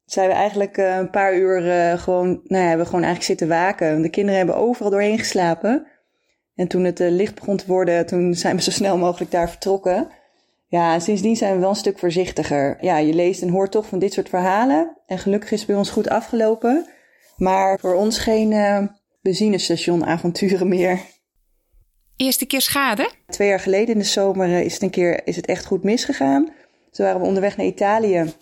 zijn 0.05 0.29
we 0.29 0.35
eigenlijk 0.35 0.79
uh, 0.79 0.97
een 0.97 1.11
paar 1.11 1.37
uur 1.37 1.67
uh, 1.67 1.99
gewoon, 1.99 2.27
nou 2.27 2.63
ja, 2.63 2.69
hebben 2.69 2.79
we 2.79 2.91
gewoon 2.91 3.05
eigenlijk 3.05 3.23
zitten 3.23 3.49
waken. 3.49 4.03
De 4.03 4.09
kinderen 4.09 4.39
hebben 4.39 4.57
overal 4.57 4.91
doorheen 4.91 5.19
geslapen. 5.19 5.87
En 6.55 6.69
toen 6.69 6.85
het 6.85 6.99
licht 6.99 7.35
begon 7.35 7.57
te 7.57 7.67
worden, 7.67 8.07
toen 8.07 8.35
zijn 8.35 8.57
we 8.57 8.63
zo 8.63 8.71
snel 8.71 8.99
mogelijk 8.99 9.31
daar 9.31 9.51
vertrokken. 9.51 10.09
Ja, 10.67 10.99
sindsdien 10.99 11.37
zijn 11.37 11.55
we 11.55 11.61
wel 11.61 11.69
een 11.69 11.77
stuk 11.77 11.99
voorzichtiger. 11.99 12.77
Ja, 12.81 12.99
je 12.99 13.15
leest 13.15 13.43
en 13.43 13.49
hoort 13.49 13.71
toch 13.71 13.87
van 13.87 13.99
dit 13.99 14.13
soort 14.13 14.29
verhalen. 14.29 14.97
En 15.07 15.19
gelukkig 15.19 15.53
is 15.53 15.59
het 15.59 15.69
bij 15.69 15.77
ons 15.77 15.91
goed 15.91 16.09
afgelopen. 16.09 16.87
Maar 17.37 17.79
voor 17.79 17.95
ons 17.95 18.19
geen 18.19 18.91
benzinestation 19.23 20.05
avonturen 20.05 20.69
meer. 20.69 21.01
Eerste 22.21 22.47
keer 22.47 22.61
schade? 22.61 23.11
Twee 23.27 23.49
jaar 23.49 23.61
geleden 23.61 23.95
in 23.95 23.99
de 23.99 24.05
zomer 24.05 24.61
is 24.61 24.73
het 24.73 24.83
een 24.83 24.91
keer 24.91 25.21
is 25.27 25.37
het 25.37 25.47
echt 25.47 25.67
goed 25.67 25.83
misgegaan. 25.83 26.45
Toen 26.91 27.05
waren 27.05 27.21
we 27.21 27.27
onderweg 27.27 27.57
naar 27.57 27.67
Italië. 27.67 28.33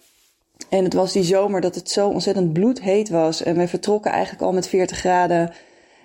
En 0.68 0.84
het 0.84 0.94
was 0.94 1.12
die 1.12 1.22
zomer 1.22 1.60
dat 1.60 1.74
het 1.74 1.90
zo 1.90 2.08
ontzettend 2.08 2.52
bloedheet 2.52 3.08
was. 3.08 3.42
En 3.42 3.56
we 3.56 3.68
vertrokken 3.68 4.10
eigenlijk 4.10 4.42
al 4.42 4.52
met 4.52 4.68
40 4.68 4.98
graden. 4.98 5.52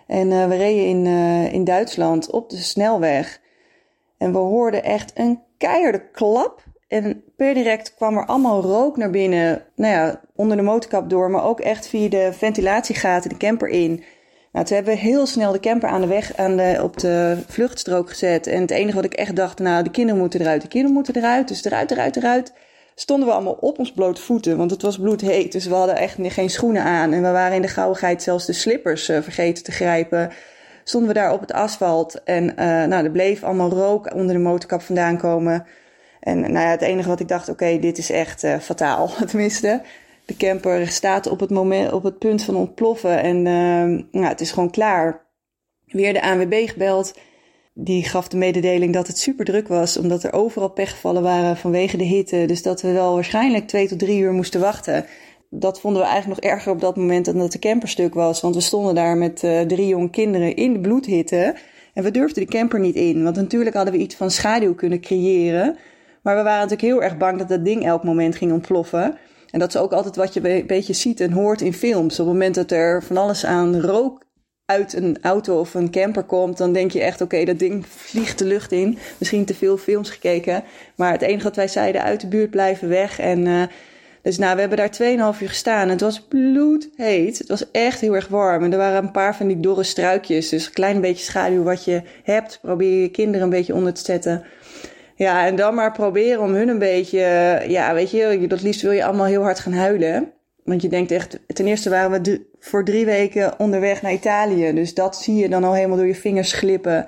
En 0.08 0.32
uh, 0.32 0.48
we 0.48 0.56
reden 0.56 0.86
in, 0.86 1.06
uh, 1.06 1.54
in 1.54 1.64
Duitsland 1.64 2.30
op 2.30 2.50
de 2.50 2.58
snelweg. 2.58 3.40
En 4.18 4.32
we 4.32 4.38
hoorden 4.38 4.84
echt 4.84 5.12
een 5.16 5.40
keiharde 5.58 6.10
klap. 6.12 6.64
En 6.88 7.24
per 7.36 7.54
direct 7.54 7.94
kwam 7.96 8.18
er 8.18 8.26
allemaal 8.26 8.62
rook 8.62 8.98
naar 8.98 9.10
binnen. 9.10 9.66
Nou 9.76 9.94
ja, 9.94 10.22
onder 10.36 10.58
de 10.58 10.64
motorkap 10.64 11.10
door, 11.10 11.30
maar 11.30 11.46
ook 11.46 11.60
echt 11.60 11.88
via 11.88 12.10
de 12.10 12.34
ventilatiegaten 12.34 13.30
de 13.30 13.38
camper 13.38 13.70
in. 13.70 14.04
Nou, 14.54 14.66
toen 14.66 14.76
hebben 14.76 14.94
we 14.94 15.00
heel 15.00 15.26
snel 15.26 15.52
de 15.52 15.60
camper 15.60 15.90
aan 15.90 16.02
de 16.02 16.08
weg 16.08 16.38
aan 16.38 16.58
de, 16.58 16.80
op 16.82 16.98
de 17.00 17.38
vluchtstrook 17.48 18.10
gezet. 18.10 18.48
En 18.48 18.62
het 18.62 18.72
enige 18.72 18.96
wat 18.96 19.06
ik 19.06 19.14
echt 19.14 19.36
dacht, 19.36 19.60
nou, 19.60 19.84
de 19.84 19.92
kinderen 19.92 20.20
moeten 20.20 20.42
eruit, 20.42 20.62
de 20.62 20.68
kinderen 20.68 20.96
moeten 20.96 21.16
eruit. 21.16 21.48
Dus 21.48 21.66
eruit, 21.66 21.92
eruit, 21.92 22.16
eruit 22.16 22.54
stonden 22.96 23.28
we 23.28 23.34
allemaal 23.34 23.58
op 23.60 23.80
ons 23.80 23.92
blote 23.92 24.22
voeten, 24.22 24.58
want 24.58 24.72
het 24.72 24.82
was 24.82 24.98
bloedheet. 24.98 25.52
Dus 25.52 25.66
we 25.66 25.74
hadden 25.74 25.96
echt 25.96 26.18
geen 26.20 26.50
schoenen 26.50 26.84
aan. 26.84 27.14
En 27.14 27.22
we 27.22 27.32
waren 27.32 27.56
in 27.56 27.62
de 27.62 27.68
gauwigheid 27.68 28.24
zelfs 28.24 28.46
de 28.46 28.54
slippers 28.54 29.10
uh, 29.10 29.22
vergeten 29.22 29.64
te 29.64 29.72
grijpen. 29.72 30.32
stonden 30.84 31.10
we 31.10 31.20
daar 31.20 31.34
op 31.34 31.40
het 31.40 31.54
asfalt. 31.54 32.24
En 32.24 32.44
uh, 32.44 32.56
nou, 32.66 33.04
er 33.04 33.12
bleef 33.12 33.44
allemaal 33.44 33.70
rook 33.70 34.14
onder 34.14 34.36
de 34.36 34.42
motorkap 34.42 34.82
vandaan 34.82 35.18
komen. 35.18 35.66
En 36.20 36.40
nou 36.40 36.54
ja, 36.54 36.70
het 36.70 36.82
enige 36.82 37.10
wat 37.10 37.20
ik 37.20 37.28
dacht, 37.28 37.50
oké, 37.50 37.80
dit 37.80 37.98
is 37.98 38.10
echt 38.10 38.44
uh, 38.44 38.60
fataal. 38.60 39.10
Tenminste, 39.30 39.82
de 40.26 40.38
camper 40.38 40.88
staat 40.88 41.28
op 41.28 41.40
het, 41.40 41.50
moment, 41.50 41.92
op 41.92 42.04
het 42.04 42.20
punt 42.20 42.44
van 42.44 42.56
ontploffen. 42.56 43.22
En 43.22 43.38
uh, 43.38 44.04
nou, 44.12 44.26
het 44.28 44.42
is 44.42 44.52
gewoon 44.52 44.72
klaar. 44.72 45.26
Weer 45.86 46.14
de 46.14 46.22
ANWB 46.22 46.70
gebeld. 46.70 47.18
Die 47.74 48.04
gaf 48.04 48.28
de 48.28 48.38
mededeling 48.38 48.94
dat 48.94 49.08
het 49.08 49.18
super 49.18 49.46
druk 49.46 49.68
was, 49.68 49.98
omdat 49.98 50.24
er 50.24 50.34
overal 50.34 50.70
pechgevallen 50.70 51.24
waren 51.24 51.58
vanwege 51.58 51.98
de 51.98 52.04
hitte. 52.04 52.46
Dus 52.46 52.62
dat 52.62 52.82
we 52.82 52.92
wel 52.92 53.14
waarschijnlijk 53.14 53.68
twee 53.68 53.88
tot 53.88 54.00
drie 54.00 54.20
uur 54.20 54.32
moesten 54.32 54.60
wachten 54.60 55.06
dat 55.60 55.80
vonden 55.80 56.02
we 56.02 56.08
eigenlijk 56.08 56.42
nog 56.42 56.52
erger 56.52 56.72
op 56.72 56.82
dat 56.82 56.96
moment 56.96 57.26
dan 57.26 57.38
dat 57.38 57.52
de 57.52 57.60
camper 57.60 57.90
stuk 57.90 58.14
was. 58.14 58.42
Want 58.42 58.56
we 58.56 58.62
stonden 58.62 58.96
daar 58.96 59.18
met 59.18 59.44
uh, 59.44 59.62
drie 59.62 59.88
jonge 59.88 60.10
kinderen 60.10 60.56
in 60.56 60.74
de 60.74 60.80
bloedhitte. 60.80 61.56
En 61.94 62.04
we 62.04 62.12
durfden 62.12 62.46
de 62.46 62.52
camper 62.52 62.80
niet 62.80 62.96
in. 62.96 63.24
Want 63.24 63.36
natuurlijk 63.36 63.76
hadden 63.76 63.94
we 63.94 64.00
iets 64.00 64.16
van 64.16 64.32
schaduw 64.32 64.76
kunnen 64.76 65.02
creëren. 65.02 65.78
Maar 66.22 66.36
we 66.36 66.44
waren 66.44 66.62
natuurlijk 66.62 66.82
heel 66.82 67.04
erg 67.04 67.18
bang 67.18 67.38
dat 67.38 67.50
dat 67.50 67.66
ding 67.66 67.86
elk 67.86 68.04
moment 68.04 68.36
ging 68.36 68.52
ontploffen. 68.52 69.18
En 69.54 69.60
dat 69.60 69.70
is 69.70 69.82
ook 69.82 69.94
altijd 69.94 70.16
wat 70.16 70.34
je 70.34 70.50
een 70.50 70.68
beetje 70.68 70.94
ziet 70.94 71.20
en 71.20 71.32
hoort 71.32 71.62
in 71.62 71.74
films. 71.74 72.20
Op 72.20 72.26
het 72.26 72.36
moment 72.36 72.56
dat 72.56 72.72
er 72.72 73.04
van 73.04 73.18
alles 73.18 73.46
aan 73.46 73.82
rook 73.82 74.26
uit 74.66 74.94
een 74.94 75.18
auto 75.22 75.60
of 75.60 75.74
een 75.74 75.92
camper 75.92 76.24
komt, 76.24 76.58
dan 76.58 76.74
denk 76.74 76.92
je 76.92 77.02
echt: 77.02 77.22
oké, 77.22 77.46
dat 77.46 77.60
ding 77.60 77.86
vliegt 77.88 78.40
de 78.40 78.46
lucht 78.46 78.72
in. 78.72 78.98
Misschien 79.18 79.46
te 79.46 79.54
veel 79.54 79.78
films 79.78 80.10
gekeken. 80.10 80.64
Maar 80.96 81.12
het 81.12 81.22
enige 81.22 81.44
wat 81.44 81.56
wij 81.56 81.68
zeiden: 81.68 82.04
uit 82.04 82.22
de 82.22 82.28
buurt 82.28 82.50
blijven 82.50 82.90
weg. 82.90 83.20
En. 83.20 83.46
Uh, 83.46 83.64
dus 84.22 84.38
nou, 84.38 84.54
we 84.54 84.60
hebben 84.60 84.78
daar 84.78 85.34
2,5 85.36 85.42
uur 85.42 85.50
gestaan. 85.50 85.90
Het 85.90 86.02
was 86.02 86.22
bloedheet. 86.22 87.38
Het 87.38 87.48
was 87.48 87.72
echt 87.72 88.00
heel 88.00 88.16
erg 88.16 88.28
warm. 88.28 88.64
En 88.64 88.72
er 88.72 88.78
waren 88.78 89.04
een 89.04 89.12
paar 89.12 89.36
van 89.36 89.48
die 89.48 89.60
dorre 89.60 89.84
struikjes. 89.84 90.50
Dus 90.50 90.66
een 90.66 90.74
klein 90.74 91.02
beetje 91.02 91.24
schaduw 91.24 91.64
wat 91.64 91.86
je 91.86 92.02
hebt. 92.24 92.60
Probeer 92.62 93.02
je 93.02 93.10
kinderen 93.10 93.42
een 93.42 93.50
beetje 93.50 93.74
onder 93.74 93.94
te 93.94 94.04
zetten. 94.04 94.44
Ja, 95.16 95.46
en 95.46 95.56
dan 95.56 95.76
maar 95.76 95.92
proberen 95.92 96.42
om 96.42 96.54
hun 96.54 96.68
een 96.68 96.80
beetje... 96.80 97.20
Ja, 97.68 97.94
weet 97.94 98.12
je, 98.12 98.46
dat 98.48 98.62
liefst 98.62 98.82
wil 98.82 98.92
je 98.92 99.06
allemaal 99.06 99.26
heel 99.26 99.44
hard 99.44 99.60
gaan 99.60 99.74
huilen. 99.74 100.32
Want 100.64 100.82
je 100.82 100.90
denkt 100.90 101.12
echt... 101.12 101.40
Ten 101.48 101.68
eerste 101.68 101.90
waren 101.90 102.22
we 102.22 102.46
voor 102.60 102.86
drie 102.86 103.06
weken 103.06 103.60
onderweg 103.60 104.02
naar 104.02 104.14
Italië. 104.14 104.74
Dus 104.74 104.94
dat 104.94 105.18
zie 105.18 105.36
je 105.36 105.50
dan 105.50 105.64
al 105.64 105.74
helemaal 105.74 105.98
door 105.98 106.08
je 106.08 106.16
vingers 106.16 106.54
glippen. 106.54 107.08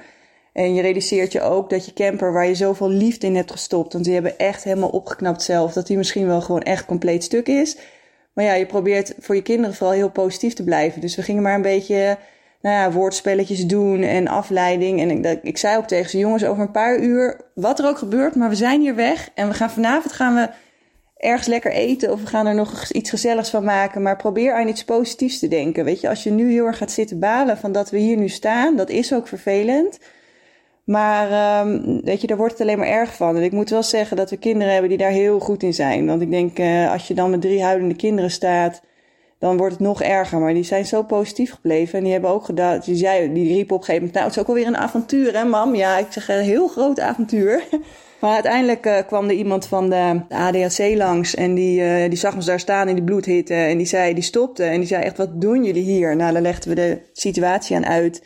En 0.54 0.74
je 0.74 0.82
realiseert 0.82 1.32
je 1.32 1.42
ook 1.42 1.70
dat 1.70 1.86
je 1.86 1.94
camper, 1.94 2.34
waar 2.34 2.48
je 2.48 2.56
zoveel 2.56 2.90
liefde 2.90 3.28
in 3.28 3.36
hebt 3.36 3.52
gestopt, 3.52 3.94
want 3.94 4.06
die 4.06 4.14
hebben 4.14 4.38
echt 4.38 4.64
helemaal 4.64 4.90
opgeknapt 4.90 5.42
zelf, 5.42 5.74
dat 5.74 5.88
die 5.88 5.98
misschien 5.98 6.28
wel 6.28 6.42
gewoon 6.42 6.62
echt 6.62 6.86
compleet 6.86 7.24
stuk 7.24 7.48
is. 7.48 7.78
Maar 8.34 8.46
ja, 8.46 8.54
je 8.54 8.66
probeert 8.66 9.14
voor 9.20 9.36
je 9.36 9.42
kinderen 9.42 9.76
vooral 9.76 9.96
heel 9.96 10.10
positief 10.10 10.54
te 10.54 10.64
blijven. 10.64 11.02
Dus 11.02 11.16
we 11.16 11.22
gingen 11.22 11.42
maar 11.42 11.56
een 11.56 11.62
beetje 11.62 12.18
nou 12.66 12.78
ja, 12.78 12.92
woordspelletjes 12.92 13.66
doen 13.66 14.02
en 14.02 14.28
afleiding. 14.28 15.00
En 15.00 15.10
ik, 15.12 15.40
ik 15.44 15.58
zei 15.58 15.78
ook 15.78 15.88
tegen 15.88 16.10
ze, 16.10 16.18
jongens, 16.18 16.46
over 16.46 16.64
een 16.64 16.72
paar 16.72 17.00
uur, 17.00 17.42
wat 17.56 17.80
er 17.80 17.88
ook 17.88 17.98
gebeurt, 17.98 18.36
maar 18.36 18.50
we 18.50 18.56
zijn 18.56 18.82
hier 18.82 18.96
weg. 18.96 19.30
En 19.36 19.48
we 19.48 19.54
gaan 19.54 19.70
vanavond 19.70 20.14
gaan 20.14 20.36
we 20.36 20.50
ergens 21.18 21.48
lekker 21.48 21.72
eten 21.72 22.12
of 22.12 22.22
we 22.22 22.28
gaan 22.28 22.46
er 22.46 22.56
nog 22.56 22.92
iets 22.92 23.10
gezelligs 23.10 23.50
van 23.50 23.64
maken. 23.64 24.02
Maar 24.02 24.16
probeer 24.16 24.54
aan 24.54 24.68
iets 24.68 24.84
positiefs 24.84 25.40
te 25.40 25.48
denken. 25.48 25.86
Weet 25.86 26.02
je, 26.02 26.10
als 26.10 26.24
je 26.24 26.32
nu 26.32 26.52
heel 26.52 26.66
erg 26.66 26.78
gaat 26.78 26.92
zitten 26.92 27.20
balen 27.20 27.58
van 27.58 27.72
dat 27.72 27.90
we 27.90 27.98
hier 27.98 28.18
nu 28.18 28.30
staan, 28.30 28.76
dat 28.76 28.90
is 28.90 29.14
ook 29.14 29.28
vervelend. 29.28 30.00
Maar 30.86 31.62
um, 31.66 32.02
weet 32.04 32.22
je, 32.22 32.28
daar 32.28 32.38
wordt 32.38 32.52
het 32.52 32.62
alleen 32.62 32.80
maar 32.80 32.88
erg 32.88 33.16
van. 33.16 33.36
En 33.36 33.44
ik 33.44 33.52
moet 33.52 33.70
wel 33.70 33.84
zeggen 33.84 34.18
dat 34.18 34.30
we 34.30 34.38
kinderen 34.38 34.72
hebben 34.72 34.90
die 34.90 35.00
daar 35.00 35.12
heel 35.12 35.40
goed 35.40 35.64
in 35.64 35.74
zijn. 35.74 36.06
Want 36.06 36.22
ik 36.22 36.32
denk, 36.32 36.60
uh, 36.60 36.92
als 36.92 37.08
je 37.08 37.14
dan 37.14 37.30
met 37.30 37.42
drie 37.42 37.64
huilende 37.64 37.96
kinderen 37.96 38.32
staat, 38.32 38.82
dan 39.40 39.58
wordt 39.58 39.74
het 39.74 39.82
nog 39.82 40.02
erger. 40.02 40.40
Maar 40.40 40.54
die 40.54 40.64
zijn 40.64 40.86
zo 40.86 41.04
positief 41.04 41.52
gebleven. 41.52 41.98
En 41.98 42.04
die 42.04 42.14
hebben 42.14 42.30
ook 42.30 42.46
gedaan, 42.46 42.82
die, 42.86 42.96
zei, 42.96 43.34
die 43.34 43.54
riep 43.54 43.72
op 43.72 43.80
een 43.80 43.86
gegeven 43.86 43.94
moment, 43.96 44.14
nou, 44.14 44.26
het 44.26 44.36
is 44.36 44.42
ook 44.42 44.48
alweer 44.48 44.68
een 44.68 44.78
avontuur, 44.78 45.38
hè, 45.38 45.44
mam? 45.44 45.76
Ja, 45.76 45.98
ik 45.98 46.08
zeg, 46.10 46.30
een 46.30 46.40
heel 46.40 46.68
groot 46.68 47.00
avontuur. 47.00 47.64
maar 48.22 48.34
uiteindelijk 48.34 48.86
uh, 48.86 48.98
kwam 49.08 49.26
er 49.26 49.36
iemand 49.36 49.68
van 49.68 49.90
de, 49.90 50.22
ADAC 50.30 50.96
langs. 50.96 51.36
En 51.36 51.54
die, 51.54 51.82
uh, 51.82 52.10
die 52.10 52.18
zag 52.18 52.36
ons 52.36 52.46
daar 52.46 52.60
staan 52.60 52.88
in 52.88 52.96
die 52.96 53.04
bloedhitte. 53.04 53.54
En 53.54 53.78
die 53.78 53.88
zei, 53.88 54.14
die 54.14 54.24
stopte. 54.24 54.64
En 54.64 54.80
die 54.80 54.88
zei 54.88 55.04
echt, 55.04 55.18
wat 55.18 55.42
doen 55.42 55.64
jullie 55.64 55.84
hier? 55.84 56.16
Nou, 56.16 56.34
daar 56.34 56.42
legden 56.42 56.70
we 56.70 56.76
de 56.76 57.00
situatie 57.14 57.76
aan 57.76 57.86
uit. 57.86 58.24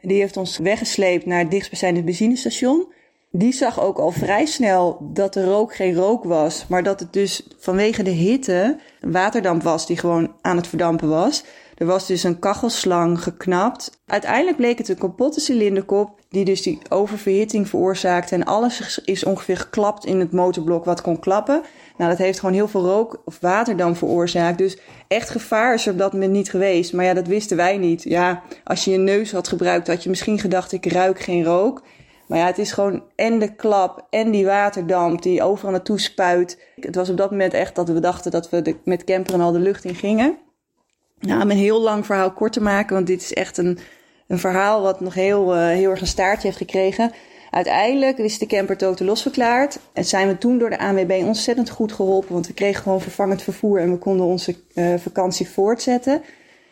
Die 0.00 0.20
heeft 0.20 0.36
ons 0.36 0.58
weggesleept 0.58 1.26
naar 1.26 1.38
het 1.38 1.50
dichtstbijzijnde 1.50 2.02
benzinestation. 2.02 2.92
Die 3.34 3.52
zag 3.52 3.80
ook 3.80 3.98
al 3.98 4.10
vrij 4.10 4.46
snel 4.46 4.96
dat 5.00 5.32
de 5.32 5.44
rook 5.44 5.74
geen 5.74 5.94
rook 5.94 6.24
was, 6.24 6.66
maar 6.68 6.82
dat 6.82 7.00
het 7.00 7.12
dus 7.12 7.46
vanwege 7.58 8.02
de 8.02 8.10
hitte 8.10 8.78
waterdamp 9.00 9.62
was 9.62 9.86
die 9.86 9.96
gewoon 9.96 10.32
aan 10.40 10.56
het 10.56 10.66
verdampen 10.66 11.08
was. 11.08 11.44
Er 11.74 11.86
was 11.86 12.06
dus 12.06 12.22
een 12.22 12.38
kachelslang 12.38 13.22
geknapt. 13.22 14.00
Uiteindelijk 14.06 14.56
bleek 14.56 14.78
het 14.78 14.88
een 14.88 14.98
kapotte 14.98 15.40
cilinderkop 15.40 16.20
die 16.28 16.44
dus 16.44 16.62
die 16.62 16.78
oververhitting 16.88 17.68
veroorzaakte 17.68 18.34
en 18.34 18.44
alles 18.44 19.00
is 19.04 19.24
ongeveer 19.24 19.56
geklapt 19.56 20.04
in 20.04 20.20
het 20.20 20.32
motorblok 20.32 20.84
wat 20.84 21.00
kon 21.00 21.18
klappen. 21.18 21.62
Nou, 21.96 22.10
dat 22.10 22.18
heeft 22.18 22.38
gewoon 22.38 22.54
heel 22.54 22.68
veel 22.68 22.84
rook 22.84 23.22
of 23.24 23.38
waterdamp 23.40 23.96
veroorzaakt. 23.96 24.58
Dus 24.58 24.78
echt 25.08 25.30
gevaar 25.30 25.74
is 25.74 25.86
er 25.86 25.92
op 25.92 25.98
dat 25.98 26.12
moment 26.12 26.32
niet 26.32 26.50
geweest. 26.50 26.92
Maar 26.92 27.04
ja, 27.04 27.14
dat 27.14 27.26
wisten 27.26 27.56
wij 27.56 27.76
niet. 27.76 28.02
Ja, 28.02 28.42
als 28.64 28.84
je 28.84 28.90
je 28.90 28.98
neus 28.98 29.32
had 29.32 29.48
gebruikt, 29.48 29.86
had 29.86 30.02
je 30.02 30.10
misschien 30.10 30.38
gedacht: 30.38 30.72
ik 30.72 30.86
ruik 30.86 31.20
geen 31.20 31.44
rook. 31.44 31.82
Maar 32.32 32.40
ja, 32.40 32.46
het 32.46 32.58
is 32.58 32.72
gewoon 32.72 33.02
en 33.16 33.38
de 33.38 33.54
klap 33.54 34.06
en 34.10 34.30
die 34.30 34.44
waterdamp 34.44 35.22
die 35.22 35.42
overal 35.42 35.70
naartoe 35.70 36.00
spuit. 36.00 36.58
Het 36.80 36.94
was 36.94 37.10
op 37.10 37.16
dat 37.16 37.30
moment 37.30 37.54
echt 37.54 37.74
dat 37.74 37.88
we 37.88 38.00
dachten 38.00 38.30
dat 38.30 38.50
we 38.50 38.62
de, 38.62 38.76
met 38.84 39.04
camperen 39.04 39.40
al 39.40 39.52
de 39.52 39.58
lucht 39.58 39.84
in 39.84 39.94
gingen. 39.94 40.38
Nou, 41.20 41.42
om 41.42 41.50
een 41.50 41.56
heel 41.56 41.80
lang 41.80 42.06
verhaal 42.06 42.32
kort 42.32 42.52
te 42.52 42.62
maken, 42.62 42.94
want 42.94 43.06
dit 43.06 43.22
is 43.22 43.32
echt 43.32 43.56
een, 43.56 43.78
een 44.28 44.38
verhaal 44.38 44.82
wat 44.82 45.00
nog 45.00 45.14
heel, 45.14 45.56
uh, 45.56 45.66
heel 45.66 45.90
erg 45.90 46.00
een 46.00 46.06
staartje 46.06 46.46
heeft 46.46 46.58
gekregen. 46.58 47.12
Uiteindelijk 47.50 48.18
is 48.18 48.38
de 48.38 48.46
camper 48.46 48.76
totaal 48.76 49.06
losverklaard. 49.06 49.78
En 49.92 50.04
zijn 50.04 50.28
we 50.28 50.38
toen 50.38 50.58
door 50.58 50.70
de 50.70 50.78
ANWB 50.78 51.22
ontzettend 51.24 51.70
goed 51.70 51.92
geholpen. 51.92 52.32
Want 52.32 52.46
we 52.46 52.54
kregen 52.54 52.82
gewoon 52.82 53.00
vervangend 53.00 53.42
vervoer 53.42 53.80
en 53.80 53.90
we 53.90 53.98
konden 53.98 54.26
onze 54.26 54.56
uh, 54.74 54.94
vakantie 54.98 55.48
voortzetten. 55.48 56.22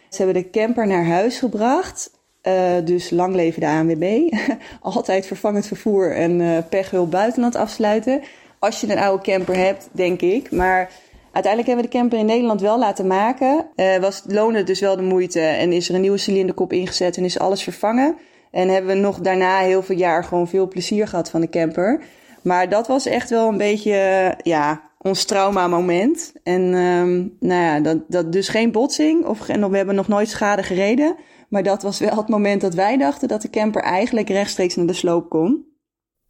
Ze 0.08 0.22
hebben 0.22 0.42
de 0.42 0.50
camper 0.50 0.86
naar 0.86 1.06
huis 1.06 1.38
gebracht. 1.38 2.10
Uh, 2.42 2.72
dus 2.84 3.10
lang 3.10 3.34
leven 3.34 3.60
de 3.60 3.66
ANWB. 3.66 4.32
Altijd 4.80 5.26
vervangend 5.26 5.66
vervoer 5.66 6.16
en 6.16 6.40
uh, 6.40 6.58
pechhulp 6.68 7.10
buitenland 7.10 7.54
afsluiten. 7.54 8.22
Als 8.58 8.80
je 8.80 8.90
een 8.90 8.98
oude 8.98 9.22
camper 9.22 9.56
hebt, 9.56 9.88
denk 9.92 10.20
ik. 10.20 10.50
Maar 10.50 10.90
uiteindelijk 11.32 11.66
hebben 11.66 11.84
we 11.84 11.90
de 11.90 11.98
camper 11.98 12.18
in 12.18 12.26
Nederland 12.26 12.60
wel 12.60 12.78
laten 12.78 13.06
maken. 13.06 13.66
Uh, 13.76 13.96
was, 13.96 14.22
loonde 14.26 14.62
dus 14.62 14.80
wel 14.80 14.96
de 14.96 15.02
moeite 15.02 15.40
en 15.40 15.72
is 15.72 15.88
er 15.88 15.94
een 15.94 16.00
nieuwe 16.00 16.18
cilinderkop 16.18 16.72
ingezet 16.72 17.16
en 17.16 17.24
is 17.24 17.38
alles 17.38 17.62
vervangen. 17.62 18.16
En 18.50 18.68
hebben 18.68 18.94
we 18.94 19.00
nog 19.00 19.18
daarna 19.18 19.58
heel 19.58 19.82
veel 19.82 19.96
jaar 19.96 20.24
gewoon 20.24 20.48
veel 20.48 20.68
plezier 20.68 21.08
gehad 21.08 21.30
van 21.30 21.40
de 21.40 21.48
camper. 21.48 22.00
Maar 22.42 22.68
dat 22.68 22.86
was 22.86 23.06
echt 23.06 23.30
wel 23.30 23.48
een 23.48 23.56
beetje, 23.56 24.34
ja, 24.42 24.80
ons 24.98 25.24
trauma-moment. 25.24 26.32
En 26.42 26.62
um, 26.74 27.36
nou 27.40 27.62
ja, 27.62 27.80
dat, 27.80 27.98
dat 28.08 28.32
dus 28.32 28.48
geen 28.48 28.72
botsing. 28.72 29.24
Of, 29.24 29.48
en 29.48 29.70
we 29.70 29.76
hebben 29.76 29.94
nog 29.94 30.08
nooit 30.08 30.28
schade 30.28 30.62
gereden. 30.62 31.16
Maar 31.50 31.62
dat 31.62 31.82
was 31.82 31.98
wel 31.98 32.16
het 32.16 32.28
moment 32.28 32.60
dat 32.60 32.74
wij 32.74 32.96
dachten 32.96 33.28
dat 33.28 33.42
de 33.42 33.50
camper 33.50 33.82
eigenlijk 33.82 34.28
rechtstreeks 34.28 34.76
naar 34.76 34.86
de 34.86 34.92
sloop 34.92 35.28
kon. 35.28 35.66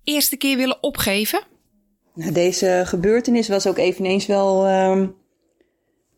Eerste 0.04 0.36
keer 0.36 0.56
willen 0.56 0.82
opgeven? 0.82 1.42
Nou, 2.14 2.32
deze 2.32 2.82
gebeurtenis 2.84 3.48
was 3.48 3.66
ook 3.66 3.78
eveneens 3.78 4.26
wel 4.26 4.68
um, 4.68 5.14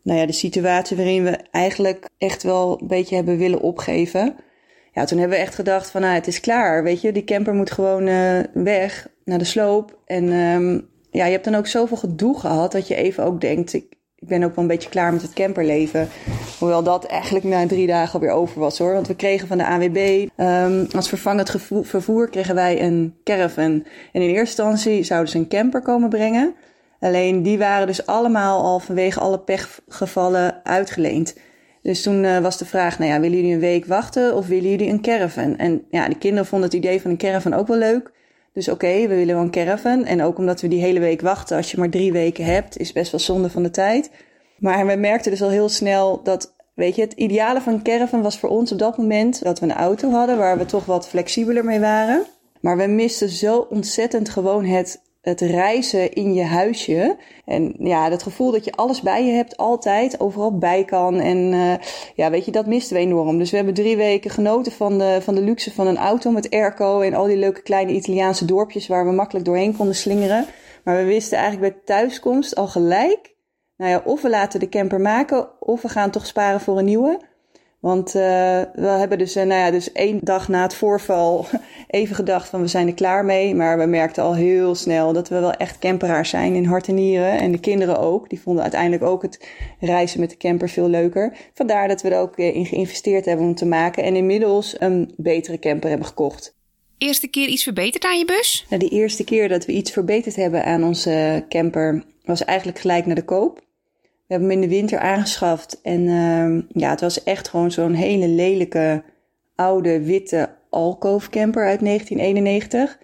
nou 0.03 0.19
ja, 0.19 0.25
de 0.25 0.31
situatie 0.31 0.97
waarin 0.97 1.23
we 1.23 1.37
eigenlijk 1.51 2.09
echt 2.17 2.43
wel 2.43 2.81
een 2.81 2.87
beetje 2.87 3.15
hebben 3.15 3.37
willen 3.37 3.61
opgeven 3.61 4.35
ja, 4.93 5.05
toen 5.05 5.17
hebben 5.17 5.37
we 5.37 5.43
echt 5.43 5.55
gedacht 5.55 5.91
van, 5.91 6.01
nou, 6.01 6.13
het 6.13 6.27
is 6.27 6.39
klaar, 6.39 6.83
weet 6.83 7.01
je. 7.01 7.11
Die 7.11 7.23
camper 7.23 7.53
moet 7.53 7.71
gewoon 7.71 8.07
uh, 8.07 8.39
weg 8.53 9.07
naar 9.23 9.37
de 9.37 9.45
sloop. 9.45 9.99
En 10.05 10.31
um, 10.31 10.89
ja, 11.11 11.25
je 11.25 11.31
hebt 11.31 11.45
dan 11.45 11.55
ook 11.55 11.67
zoveel 11.67 11.97
gedoe 11.97 12.39
gehad 12.39 12.71
dat 12.71 12.87
je 12.87 12.95
even 12.95 13.23
ook 13.23 13.41
denkt, 13.41 13.73
ik, 13.73 13.93
ik 14.23 14.29
ben 14.29 14.43
ook 14.43 14.55
wel 14.55 14.63
een 14.63 14.69
beetje 14.69 14.89
klaar 14.89 15.13
met 15.13 15.21
het 15.21 15.33
camperleven. 15.33 16.09
Hoewel 16.59 16.83
dat 16.83 17.05
eigenlijk 17.05 17.45
na 17.45 17.67
drie 17.67 17.87
dagen 17.87 18.13
alweer 18.13 18.31
over 18.31 18.59
was 18.59 18.77
hoor. 18.77 18.93
Want 18.93 19.07
we 19.07 19.15
kregen 19.15 19.47
van 19.47 19.57
de 19.57 19.65
AWB 19.65 20.27
um, 20.37 20.87
als 20.95 21.09
vervangend 21.09 21.55
vervoer 21.81 22.29
kregen 22.29 22.55
wij 22.55 22.81
een 22.81 23.15
caravan. 23.23 23.83
En 24.11 24.21
in 24.21 24.29
eerste 24.29 24.63
instantie 24.63 25.03
zouden 25.03 25.31
ze 25.31 25.37
een 25.37 25.47
camper 25.47 25.81
komen 25.81 26.09
brengen. 26.09 26.53
Alleen 26.99 27.43
die 27.43 27.57
waren 27.57 27.87
dus 27.87 28.05
allemaal 28.05 28.63
al 28.63 28.79
vanwege 28.79 29.19
alle 29.19 29.39
pechgevallen 29.39 30.65
uitgeleend. 30.65 31.35
Dus 31.81 32.01
toen 32.01 32.23
uh, 32.23 32.37
was 32.39 32.57
de 32.57 32.65
vraag, 32.65 32.99
nou 32.99 33.11
ja, 33.11 33.19
willen 33.19 33.37
jullie 33.37 33.53
een 33.53 33.59
week 33.59 33.85
wachten 33.85 34.35
of 34.35 34.47
willen 34.47 34.69
jullie 34.69 34.89
een 34.89 35.01
caravan? 35.01 35.57
En 35.57 35.85
ja, 35.89 36.07
de 36.07 36.17
kinderen 36.17 36.45
vonden 36.45 36.69
het 36.69 36.77
idee 36.77 37.01
van 37.01 37.11
een 37.11 37.17
caravan 37.17 37.53
ook 37.53 37.67
wel 37.67 37.77
leuk. 37.77 38.11
Dus 38.53 38.69
oké, 38.69 39.07
we 39.07 39.15
willen 39.15 39.35
wel 39.35 39.43
een 39.43 39.51
caravan. 39.51 40.05
En 40.05 40.23
ook 40.23 40.37
omdat 40.37 40.61
we 40.61 40.67
die 40.67 40.81
hele 40.81 40.99
week 40.99 41.21
wachten, 41.21 41.57
als 41.57 41.71
je 41.71 41.77
maar 41.77 41.89
drie 41.89 42.11
weken 42.11 42.45
hebt, 42.45 42.77
is 42.77 42.91
best 42.91 43.11
wel 43.11 43.19
zonde 43.19 43.49
van 43.49 43.63
de 43.63 43.69
tijd. 43.69 44.11
Maar 44.59 44.87
we 44.87 44.95
merkten 44.95 45.31
dus 45.31 45.41
al 45.41 45.49
heel 45.49 45.69
snel 45.69 46.23
dat, 46.23 46.55
weet 46.73 46.95
je, 46.95 47.01
het 47.01 47.13
ideale 47.13 47.61
van 47.61 47.73
een 47.73 47.83
caravan 47.83 48.21
was 48.21 48.37
voor 48.37 48.49
ons 48.49 48.71
op 48.71 48.79
dat 48.79 48.97
moment 48.97 49.43
dat 49.43 49.59
we 49.59 49.65
een 49.65 49.73
auto 49.73 50.11
hadden 50.11 50.37
waar 50.37 50.57
we 50.57 50.65
toch 50.65 50.85
wat 50.85 51.07
flexibeler 51.07 51.65
mee 51.65 51.79
waren. 51.79 52.25
Maar 52.61 52.77
we 52.77 52.87
misten 52.87 53.29
zo 53.29 53.67
ontzettend 53.69 54.29
gewoon 54.29 54.65
het 54.65 55.01
het 55.23 55.41
reizen 55.41 56.13
in 56.13 56.33
je 56.33 56.43
huisje. 56.43 57.17
En 57.45 57.75
ja, 57.79 58.09
dat 58.09 58.23
gevoel 58.23 58.51
dat 58.51 58.65
je 58.65 58.71
alles 58.71 59.01
bij 59.01 59.25
je 59.25 59.31
hebt, 59.31 59.57
altijd, 59.57 60.19
overal 60.19 60.57
bij 60.57 60.85
kan. 60.85 61.19
En 61.19 61.37
uh, 61.37 61.73
ja, 62.15 62.29
weet 62.29 62.45
je, 62.45 62.51
dat 62.51 62.65
misten 62.65 62.95
we 62.95 63.01
enorm. 63.01 63.37
Dus 63.37 63.49
we 63.49 63.55
hebben 63.55 63.73
drie 63.73 63.97
weken 63.97 64.31
genoten 64.31 64.71
van 64.71 64.97
de, 64.97 65.19
van 65.21 65.35
de 65.35 65.41
luxe 65.41 65.73
van 65.73 65.87
een 65.87 65.97
auto 65.97 66.31
met 66.31 66.49
airco 66.49 67.01
en 67.01 67.13
al 67.13 67.25
die 67.25 67.37
leuke 67.37 67.61
kleine 67.61 67.91
Italiaanse 67.91 68.45
dorpjes 68.45 68.87
waar 68.87 69.05
we 69.05 69.11
makkelijk 69.11 69.45
doorheen 69.45 69.75
konden 69.75 69.95
slingeren. 69.95 70.45
Maar 70.83 70.97
we 70.97 71.03
wisten 71.03 71.37
eigenlijk 71.37 71.73
bij 71.73 71.83
thuiskomst 71.85 72.55
al 72.55 72.67
gelijk, 72.67 73.35
nou 73.77 73.91
ja, 73.91 74.01
of 74.05 74.21
we 74.21 74.29
laten 74.29 74.59
de 74.59 74.69
camper 74.69 75.01
maken, 75.01 75.61
of 75.61 75.81
we 75.81 75.89
gaan 75.89 76.11
toch 76.11 76.25
sparen 76.25 76.61
voor 76.61 76.77
een 76.77 76.85
nieuwe. 76.85 77.19
Want 77.83 78.07
uh, 78.07 78.13
we 78.73 78.87
hebben 78.87 79.17
dus, 79.17 79.35
uh, 79.37 79.43
nou 79.43 79.59
ja, 79.59 79.71
dus 79.71 79.91
één 79.91 80.19
dag 80.21 80.47
na 80.47 80.61
het 80.61 80.75
voorval 80.75 81.45
even 81.87 82.15
gedacht 82.15 82.49
van 82.49 82.61
we 82.61 82.67
zijn 82.67 82.87
er 82.87 82.93
klaar 82.93 83.25
mee. 83.25 83.55
Maar 83.55 83.77
we 83.77 83.85
merkten 83.85 84.23
al 84.23 84.35
heel 84.35 84.75
snel 84.75 85.13
dat 85.13 85.29
we 85.29 85.39
wel 85.39 85.51
echt 85.51 85.79
camperaars 85.79 86.29
zijn 86.29 86.55
in 86.55 86.65
hart 86.65 86.87
en 86.87 86.95
nieren. 86.95 87.39
En 87.39 87.51
de 87.51 87.59
kinderen 87.59 87.99
ook. 87.99 88.29
Die 88.29 88.41
vonden 88.41 88.63
uiteindelijk 88.63 89.03
ook 89.03 89.21
het 89.21 89.47
reizen 89.79 90.19
met 90.19 90.29
de 90.29 90.37
camper 90.37 90.69
veel 90.69 90.89
leuker. 90.89 91.37
Vandaar 91.53 91.87
dat 91.87 92.01
we 92.01 92.09
er 92.09 92.19
ook 92.19 92.37
in 92.37 92.65
geïnvesteerd 92.65 93.25
hebben 93.25 93.45
om 93.45 93.55
te 93.55 93.65
maken. 93.65 94.03
En 94.03 94.15
inmiddels 94.15 94.75
een 94.79 95.13
betere 95.17 95.59
camper 95.59 95.89
hebben 95.89 96.07
gekocht. 96.07 96.55
Eerste 96.97 97.27
keer 97.27 97.47
iets 97.47 97.63
verbeterd 97.63 98.03
aan 98.03 98.17
je 98.17 98.25
bus? 98.25 98.65
Nou, 98.69 98.81
de 98.81 98.89
eerste 98.89 99.23
keer 99.23 99.49
dat 99.49 99.65
we 99.65 99.71
iets 99.71 99.91
verbeterd 99.91 100.35
hebben 100.35 100.65
aan 100.65 100.83
onze 100.83 101.45
camper 101.49 102.03
was 102.23 102.43
eigenlijk 102.43 102.79
gelijk 102.79 103.05
naar 103.05 103.15
de 103.15 103.25
koop. 103.25 103.61
We 104.33 104.39
hebben 104.39 104.57
hem 104.57 104.63
in 104.63 104.69
de 104.69 104.75
winter 104.75 104.99
aangeschaft. 104.99 105.81
En 105.81 106.01
uh, 106.01 106.63
ja, 106.81 106.89
het 106.89 107.01
was 107.01 107.23
echt 107.23 107.49
gewoon 107.49 107.71
zo'n 107.71 107.93
hele 107.93 108.27
lelijke, 108.27 109.03
oude, 109.55 110.03
witte 110.03 110.49
alcove 110.69 111.29
camper 111.29 111.65
uit 111.65 111.79
1991. 111.79 112.97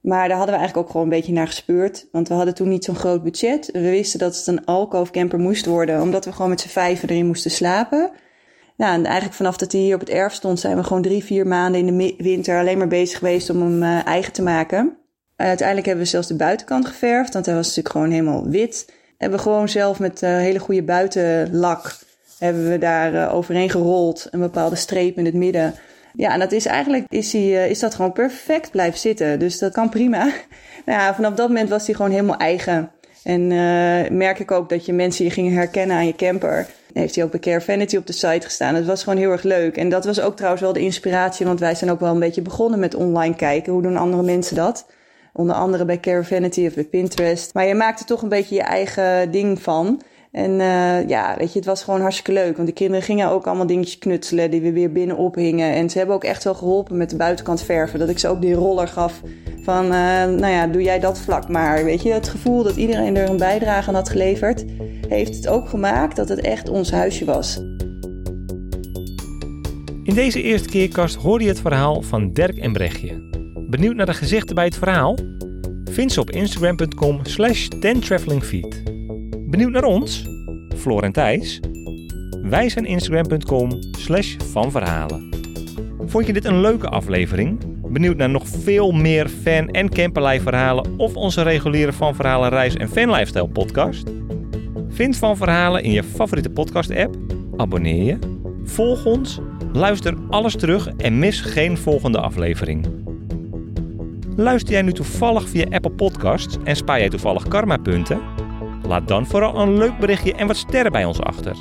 Maar 0.00 0.28
daar 0.28 0.36
hadden 0.36 0.54
we 0.54 0.60
eigenlijk 0.60 0.76
ook 0.76 0.92
gewoon 0.92 1.06
een 1.06 1.18
beetje 1.18 1.32
naar 1.32 1.46
gespeurd. 1.46 2.08
Want 2.12 2.28
we 2.28 2.34
hadden 2.34 2.54
toen 2.54 2.68
niet 2.68 2.84
zo'n 2.84 2.94
groot 2.94 3.22
budget. 3.22 3.70
We 3.72 3.80
wisten 3.80 4.18
dat 4.18 4.36
het 4.36 4.46
een 4.46 4.64
alcove 4.64 5.12
camper 5.12 5.38
moest 5.38 5.66
worden. 5.66 6.00
Omdat 6.00 6.24
we 6.24 6.32
gewoon 6.32 6.50
met 6.50 6.60
z'n 6.60 6.68
vijven 6.68 7.08
erin 7.08 7.26
moesten 7.26 7.50
slapen. 7.50 8.10
Nou, 8.76 8.94
en 8.94 9.04
eigenlijk 9.04 9.34
vanaf 9.34 9.56
dat 9.56 9.72
hij 9.72 9.80
hier 9.80 9.94
op 9.94 10.00
het 10.00 10.10
erf 10.10 10.32
stond... 10.32 10.60
zijn 10.60 10.76
we 10.76 10.84
gewoon 10.84 11.02
drie, 11.02 11.24
vier 11.24 11.46
maanden 11.46 11.86
in 11.86 11.98
de 11.98 12.14
winter 12.18 12.58
alleen 12.58 12.78
maar 12.78 12.88
bezig 12.88 13.18
geweest 13.18 13.50
om 13.50 13.60
hem 13.60 13.82
uh, 13.82 14.06
eigen 14.06 14.32
te 14.32 14.42
maken. 14.42 14.96
uiteindelijk 15.36 15.86
hebben 15.86 16.04
we 16.04 16.10
zelfs 16.10 16.28
de 16.28 16.36
buitenkant 16.36 16.86
geverfd. 16.86 17.32
Want 17.32 17.46
hij 17.46 17.54
was 17.54 17.66
natuurlijk 17.66 17.94
gewoon 17.94 18.10
helemaal 18.10 18.48
wit 18.48 19.00
hebben 19.22 19.38
we 19.38 19.44
gewoon 19.44 19.68
zelf 19.68 19.98
met 19.98 20.22
uh, 20.22 20.30
hele 20.30 20.58
goede 20.58 20.82
buitenlak 20.82 21.98
hebben 22.38 22.70
we 22.70 22.78
daar 22.78 23.14
uh, 23.14 23.34
overheen 23.34 23.70
gerold. 23.70 24.28
Een 24.30 24.40
bepaalde 24.40 24.76
streep 24.76 25.16
in 25.16 25.24
het 25.24 25.34
midden. 25.34 25.74
Ja, 26.14 26.32
en 26.32 26.38
dat 26.38 26.52
is 26.52 26.66
eigenlijk 26.66 27.04
is, 27.08 27.32
hij, 27.32 27.42
uh, 27.42 27.70
is 27.70 27.78
dat 27.78 27.94
gewoon 27.94 28.12
perfect 28.12 28.70
blijven 28.70 28.98
zitten. 28.98 29.38
Dus 29.38 29.58
dat 29.58 29.72
kan 29.72 29.88
prima. 29.88 30.18
nou 30.86 31.00
ja, 31.00 31.14
vanaf 31.14 31.34
dat 31.34 31.48
moment 31.48 31.68
was 31.68 31.86
hij 31.86 31.94
gewoon 31.94 32.10
helemaal 32.10 32.36
eigen. 32.36 32.90
En 33.22 33.46
merk 34.16 34.38
ik 34.38 34.50
ook 34.50 34.68
dat 34.68 34.86
je 34.86 34.92
mensen 34.92 35.24
je 35.24 35.30
gingen 35.30 35.52
herkennen 35.52 35.96
aan 35.96 36.06
je 36.06 36.14
camper. 36.14 36.66
Heeft 36.92 37.14
hij 37.14 37.24
ook 37.24 37.30
bij 37.30 37.40
Caravanity 37.40 37.96
op 37.96 38.06
de 38.06 38.12
site 38.12 38.40
gestaan. 38.40 38.74
Het 38.74 38.86
was 38.86 39.02
gewoon 39.02 39.18
heel 39.18 39.30
erg 39.30 39.42
leuk. 39.42 39.76
En 39.76 39.88
dat 39.88 40.04
was 40.04 40.20
ook 40.20 40.36
trouwens 40.36 40.62
wel 40.62 40.72
de 40.72 40.80
inspiratie. 40.80 41.46
Want 41.46 41.60
wij 41.60 41.74
zijn 41.74 41.90
ook 41.90 42.00
wel 42.00 42.12
een 42.12 42.20
beetje 42.20 42.42
begonnen 42.42 42.78
met 42.78 42.94
online 42.94 43.34
kijken. 43.34 43.72
Hoe 43.72 43.82
doen 43.82 43.96
andere 43.96 44.22
mensen 44.22 44.56
dat? 44.56 44.86
Onder 45.32 45.56
andere 45.56 45.84
bij 45.84 46.00
Caravanity 46.00 46.66
of 46.66 46.74
bij 46.74 46.84
Pinterest. 46.84 47.54
Maar 47.54 47.66
je 47.66 47.74
maakte 47.74 48.04
toch 48.04 48.22
een 48.22 48.28
beetje 48.28 48.54
je 48.54 48.62
eigen 48.62 49.30
ding 49.30 49.62
van. 49.62 50.02
En 50.32 50.50
uh, 50.50 51.08
ja, 51.08 51.34
weet 51.38 51.52
je, 51.52 51.58
het 51.58 51.68
was 51.68 51.82
gewoon 51.82 52.00
hartstikke 52.00 52.32
leuk. 52.32 52.56
Want 52.56 52.68
de 52.68 52.74
kinderen 52.74 53.02
gingen 53.02 53.30
ook 53.30 53.46
allemaal 53.46 53.66
dingetjes 53.66 53.98
knutselen 53.98 54.50
die 54.50 54.60
we 54.60 54.72
weer 54.72 54.92
binnen 54.92 55.16
ophingen. 55.16 55.72
En 55.72 55.90
ze 55.90 55.98
hebben 55.98 56.16
ook 56.16 56.24
echt 56.24 56.44
wel 56.44 56.54
geholpen 56.54 56.96
met 56.96 57.10
de 57.10 57.16
buitenkant 57.16 57.62
verven. 57.62 57.98
Dat 57.98 58.08
ik 58.08 58.18
ze 58.18 58.28
ook 58.28 58.40
die 58.40 58.54
roller 58.54 58.88
gaf 58.88 59.20
van, 59.62 59.84
uh, 59.84 59.90
nou 60.24 60.46
ja, 60.46 60.66
doe 60.66 60.82
jij 60.82 60.98
dat 60.98 61.18
vlak 61.18 61.48
maar. 61.48 61.84
Weet 61.84 62.02
je, 62.02 62.12
het 62.12 62.28
gevoel 62.28 62.62
dat 62.62 62.76
iedereen 62.76 63.16
er 63.16 63.28
een 63.28 63.36
bijdrage 63.36 63.88
aan 63.88 63.94
had 63.94 64.08
geleverd... 64.08 64.64
heeft 65.08 65.36
het 65.36 65.48
ook 65.48 65.68
gemaakt 65.68 66.16
dat 66.16 66.28
het 66.28 66.40
echt 66.40 66.68
ons 66.68 66.90
huisje 66.90 67.24
was. 67.24 67.56
In 70.04 70.14
deze 70.14 70.42
eerste 70.42 70.68
keerkast 70.68 71.14
hoorde 71.14 71.44
je 71.44 71.50
het 71.50 71.60
verhaal 71.60 72.02
van 72.02 72.32
Dirk 72.32 72.58
en 72.58 72.72
Brechtje. 72.72 73.41
Benieuwd 73.72 73.94
naar 73.94 74.06
de 74.06 74.14
gezichten 74.14 74.54
bij 74.54 74.64
het 74.64 74.76
verhaal? 74.76 75.16
Vind 75.84 76.12
ze 76.12 76.20
op 76.20 76.30
instagram.com 76.30 77.20
slash 77.22 77.68
tentravelingfeed. 77.68 78.82
Benieuwd 79.50 79.70
naar 79.70 79.84
ons? 79.84 80.26
Floor 80.76 81.02
en 81.02 81.12
Thijs? 81.12 81.60
Wij 82.42 82.68
zijn 82.68 82.84
instagram.com 82.84 83.70
slash 83.98 84.36
vanverhalen. 84.36 85.28
Vond 86.06 86.26
je 86.26 86.32
dit 86.32 86.44
een 86.44 86.60
leuke 86.60 86.88
aflevering? 86.88 87.58
Benieuwd 87.86 88.16
naar 88.16 88.30
nog 88.30 88.48
veel 88.48 88.90
meer 88.90 89.28
fan- 89.28 89.68
en 89.68 89.88
camperlijf 89.88 90.42
verhalen 90.42 90.98
of 90.98 91.16
onze 91.16 91.42
reguliere 91.42 91.92
Van 91.92 92.14
Verhalen 92.14 92.50
reis- 92.50 92.76
en 92.76 92.88
fanlifestyle 92.88 93.48
podcast? 93.48 94.10
Vind 94.88 95.16
Van 95.16 95.36
Verhalen 95.36 95.82
in 95.82 95.92
je 95.92 96.02
favoriete 96.02 96.50
podcast 96.50 96.90
app, 96.96 97.16
abonneer 97.56 98.04
je, 98.04 98.18
volg 98.64 99.06
ons, 99.06 99.40
luister 99.72 100.14
alles 100.28 100.56
terug 100.56 100.88
en 100.96 101.18
mis 101.18 101.40
geen 101.40 101.78
volgende 101.78 102.20
aflevering. 102.20 103.01
Luister 104.36 104.72
jij 104.72 104.82
nu 104.82 104.92
toevallig 104.92 105.48
via 105.48 105.66
Apple 105.70 105.90
Podcasts 105.90 106.56
en 106.64 106.76
spaar 106.76 106.98
jij 106.98 107.08
toevallig 107.08 107.48
karma-punten? 107.48 108.20
Laat 108.86 109.08
dan 109.08 109.26
vooral 109.26 109.60
een 109.60 109.76
leuk 109.76 109.98
berichtje 109.98 110.34
en 110.34 110.46
wat 110.46 110.56
sterren 110.56 110.92
bij 110.92 111.04
ons 111.04 111.20
achter. 111.20 111.56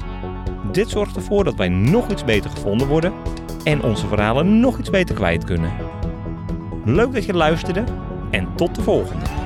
Dit 0.72 0.90
zorgt 0.90 1.16
ervoor 1.16 1.44
dat 1.44 1.56
wij 1.56 1.70
nog 1.70 2.10
iets 2.10 2.24
beter 2.24 2.50
gevonden 2.50 2.88
worden 2.88 3.14
en 3.64 3.84
onze 3.84 4.08
verhalen 4.08 4.60
nog 4.60 4.80
iets 4.80 4.90
beter 4.90 5.16
kwijt 5.16 5.44
kunnen. 5.44 5.72
Leuk 6.86 7.14
dat 7.14 7.26
je 7.26 7.34
luisterde 7.34 7.84
en 8.32 8.48
tot 8.56 8.76
de 8.76 8.82
volgende. 8.82 9.41